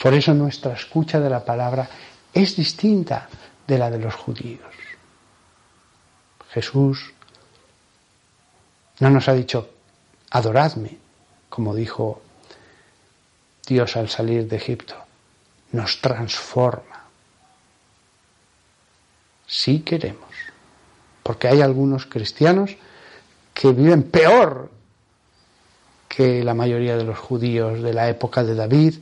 [0.02, 1.88] Por eso nuestra escucha de la palabra
[2.34, 3.30] es distinta
[3.68, 4.74] de la de los judíos.
[6.50, 7.14] Jesús
[9.00, 9.70] no nos ha dicho,
[10.32, 10.98] adoradme,
[11.50, 12.22] como dijo
[13.68, 14.96] Dios al salir de Egipto.
[15.74, 17.04] Nos transforma.
[19.46, 20.30] Si queremos.
[21.22, 22.76] Porque hay algunos cristianos
[23.54, 24.72] que viven peor
[26.08, 28.96] que la mayoría de los judíos de la época de David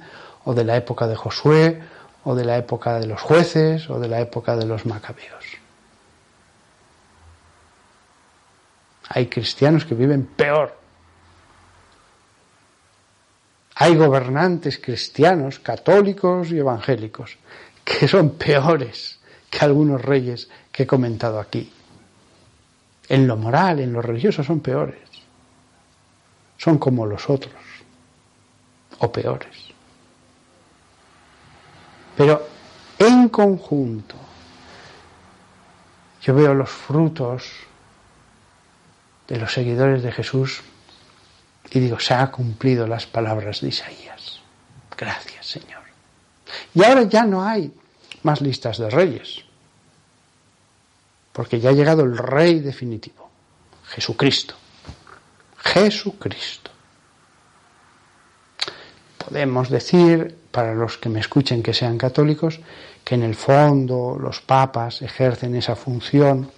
[0.43, 1.81] o de la época de Josué
[2.23, 5.45] o de la época de los jueces o de la época de los macabeos.
[9.07, 10.84] Hay cristianos que viven peor.
[13.75, 17.37] Hay gobernantes cristianos, católicos y evangélicos,
[17.83, 19.19] que son peores
[19.49, 21.71] que algunos reyes que he comentado aquí.
[23.09, 24.99] En lo moral, en lo religioso son peores.
[26.57, 27.53] Son como los otros,
[28.99, 29.55] o peores.
[32.15, 32.47] Pero
[32.97, 34.15] en conjunto,
[36.21, 37.51] yo veo los frutos
[39.27, 40.63] de los seguidores de Jesús
[41.71, 44.41] y digo, se han cumplido las palabras de Isaías.
[44.97, 45.83] Gracias, Señor.
[46.73, 47.73] Y ahora ya no hay
[48.23, 49.43] más listas de reyes,
[51.31, 53.29] porque ya ha llegado el rey definitivo,
[53.87, 54.55] Jesucristo.
[55.57, 56.71] Jesucristo.
[59.17, 62.59] Podemos decir, para los que me escuchen que sean católicos,
[63.03, 66.51] que en el fondo los papas ejercen esa función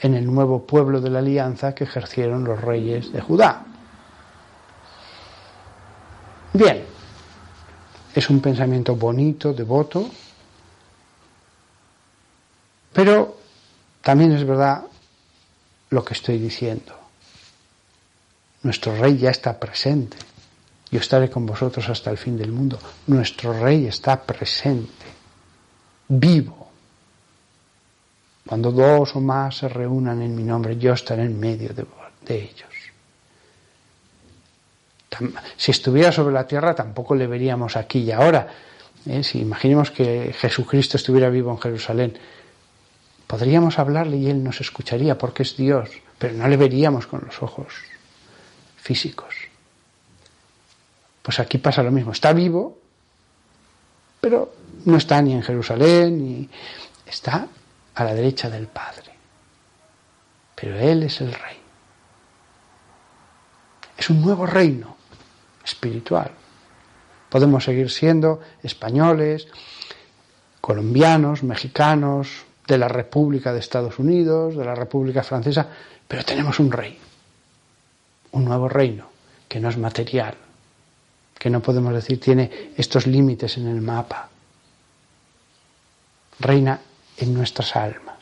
[0.00, 3.64] en el nuevo pueblo de la alianza que ejercieron los reyes de Judá.
[6.56, 6.82] Bien,
[8.14, 10.08] es un pensamiento bonito, devoto,
[12.94, 13.36] pero
[14.00, 14.84] también es verdad
[15.90, 16.94] lo que estoy diciendo.
[18.62, 20.16] Nuestro rey ya está presente.
[20.90, 22.78] Yo estaré con vosotros hasta el fin del mundo.
[23.08, 25.04] Nuestro rey está presente,
[26.08, 26.68] vivo.
[28.46, 31.84] Cuando dos o más se reúnan en mi nombre, yo estaré en medio de,
[32.28, 32.75] ellos.
[35.56, 38.48] Si estuviera sobre la tierra, tampoco le veríamos aquí y ahora.
[39.06, 39.22] ¿eh?
[39.22, 42.18] Si imaginemos que Jesucristo estuviera vivo en Jerusalén,
[43.26, 47.42] podríamos hablarle y Él nos escucharía porque es Dios, pero no le veríamos con los
[47.42, 47.74] ojos
[48.76, 49.34] físicos.
[51.22, 52.12] Pues aquí pasa lo mismo.
[52.12, 52.78] Está vivo,
[54.20, 56.48] pero no está ni en Jerusalén, ni
[57.04, 57.48] está
[57.94, 59.12] a la derecha del Padre.
[60.54, 61.56] Pero Él es el Rey.
[63.98, 64.96] Es un nuevo reino
[65.66, 66.30] espiritual.
[67.28, 69.48] Podemos seguir siendo españoles,
[70.60, 75.68] colombianos, mexicanos, de la República de Estados Unidos, de la República Francesa,
[76.08, 76.98] pero tenemos un rey,
[78.32, 79.08] un nuevo reino,
[79.48, 80.34] que no es material,
[81.38, 84.28] que no podemos decir tiene estos límites en el mapa.
[86.40, 86.80] Reina
[87.18, 88.15] en nuestras almas.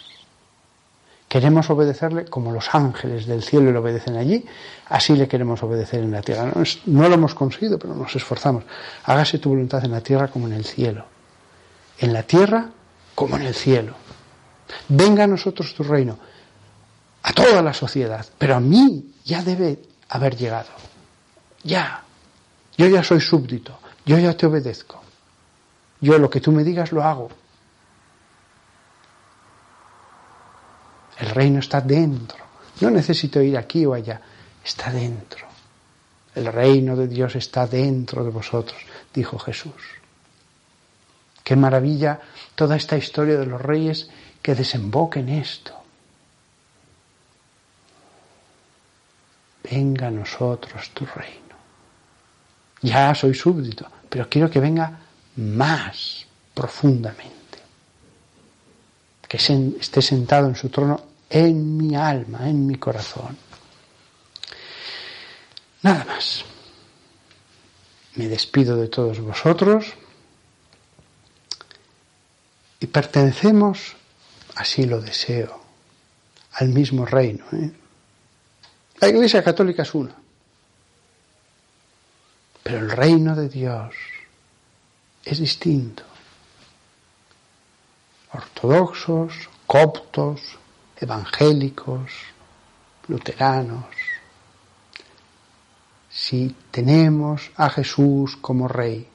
[1.35, 4.47] Queremos obedecerle como los ángeles del cielo le obedecen allí,
[4.87, 6.53] así le queremos obedecer en la tierra.
[6.87, 8.63] No, lo hemos conseguido, pero nos esforzamos.
[9.03, 11.07] Hágase tu voluntad en la tierra como en el cielo.
[11.99, 12.71] En la tierra
[13.17, 13.97] como en el cielo.
[14.89, 16.21] Venga a nosotros tu reino,
[17.25, 19.81] a toda la sociedad, pero a mí ya debe
[20.11, 20.71] haber llegado.
[21.65, 22.05] Ya.
[22.79, 25.03] Yo ya soy súbdito, yo ya te obedezco.
[26.01, 27.29] Yo lo que tú me digas lo hago.
[31.19, 32.39] El reino está dentro.
[32.81, 34.21] No necesito ir aquí o allá.
[34.65, 35.47] Está dentro.
[36.35, 38.81] El reino de Dios está dentro de vosotros,
[39.13, 39.73] dijo Jesús.
[41.45, 42.21] Qué maravilla
[42.55, 44.09] toda esta historia de los reyes
[44.43, 45.75] que desemboque en esto.
[49.63, 51.55] Venga a nosotros tu reino.
[52.83, 54.99] Ya soy súbdito, pero quiero que venga
[55.37, 57.44] más profundamente
[59.29, 63.37] que esté sentado en su trono en mi alma, en mi corazón.
[65.83, 66.45] Nada más.
[68.15, 69.87] Me despido de todos vosotros
[72.79, 73.97] y pertenecemos,
[74.55, 75.61] así lo deseo,
[76.53, 77.45] al mismo reino.
[77.53, 77.73] ¿eh?
[79.01, 80.15] La Iglesia Católica es una,
[82.63, 83.95] pero el reino de Dios
[85.25, 86.14] es distinto
[88.35, 90.41] ortodoxos, coptos,
[91.01, 92.11] evangélicos,
[93.09, 93.87] luteranos.
[96.11, 99.09] Si tenemos a Jesús como Rey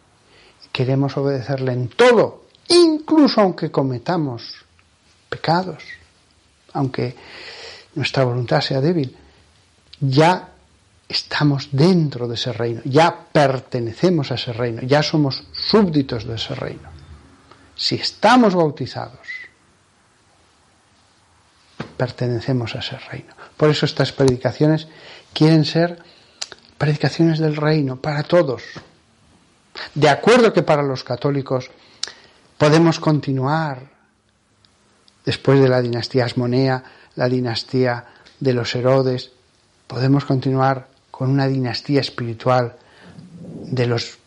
[0.66, 4.66] y queremos obedecerle en todo, incluso aunque cometamos
[5.30, 5.84] pecados,
[6.74, 7.16] aunque
[7.96, 9.16] nuestra voluntad sea débil,
[10.00, 10.50] ya
[11.08, 16.54] estamos dentro de ese reino, ya pertenecemos a ese reino, ya somos súbditos de ese
[16.54, 16.89] reino.
[17.80, 19.26] Si estamos bautizados,
[21.96, 23.34] pertenecemos a ese reino.
[23.56, 24.90] Por eso estas predicaciones
[25.32, 26.04] quieren ser
[26.78, 28.64] predicaciones del reino para todos.
[29.96, 31.72] De acuerdo que para los católicos
[32.58, 33.90] podemos continuar
[35.24, 36.84] después de la dinastía Asmonea,
[37.16, 38.08] la dinastía
[38.42, 39.32] de los Herodes,
[39.88, 42.76] podemos continuar con una dinastía espiritual
[43.40, 44.18] de los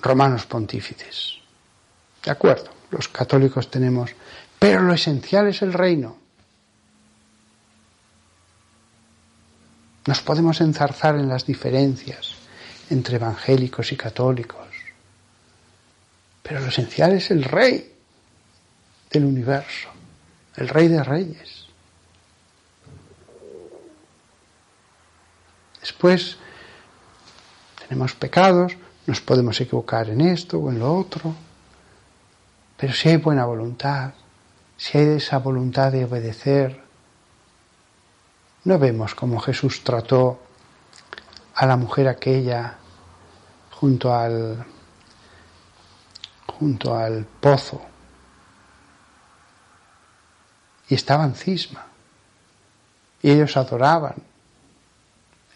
[0.00, 1.34] romanos pontífices.
[2.22, 4.14] De acuerdo, los católicos tenemos,
[4.58, 6.16] pero lo esencial es el reino.
[10.06, 12.34] Nos podemos enzarzar en las diferencias
[12.88, 14.66] entre evangélicos y católicos,
[16.42, 17.94] pero lo esencial es el rey
[19.10, 19.88] del universo,
[20.56, 21.66] el rey de reyes.
[25.80, 26.36] Después
[27.88, 28.72] tenemos pecados,
[29.06, 31.34] nos podemos equivocar en esto o en lo otro,
[32.80, 34.14] pero si hay buena voluntad,
[34.78, 36.82] si hay esa voluntad de obedecer,
[38.64, 40.40] no vemos cómo Jesús trató
[41.56, 42.78] a la mujer aquella
[43.72, 44.64] junto al
[46.46, 47.82] junto al pozo
[50.88, 51.84] y estaban cisma
[53.22, 54.14] y ellos adoraban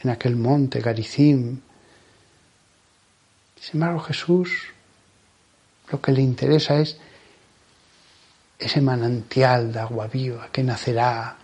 [0.02, 1.60] en aquel monte Garicim.
[3.58, 4.74] Sin embargo, Jesús
[5.90, 6.98] lo que le interesa es
[8.64, 11.36] ese manantial de agua viva que nacerá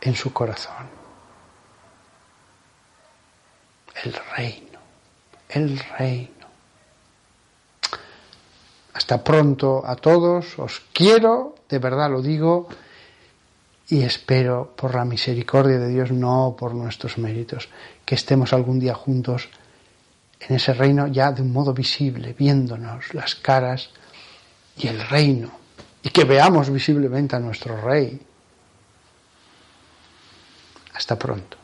[0.00, 0.88] en su corazón.
[4.02, 4.78] El reino,
[5.50, 6.46] el reino.
[8.94, 12.68] Hasta pronto a todos, os quiero, de verdad lo digo,
[13.88, 17.68] y espero por la misericordia de Dios, no por nuestros méritos,
[18.06, 19.50] que estemos algún día juntos
[20.40, 23.90] en ese reino ya de un modo visible, viéndonos las caras
[24.78, 25.65] y el reino,
[26.06, 28.20] y que veamos visiblemente a nuestro Rey.
[30.94, 31.56] Hasta pronto.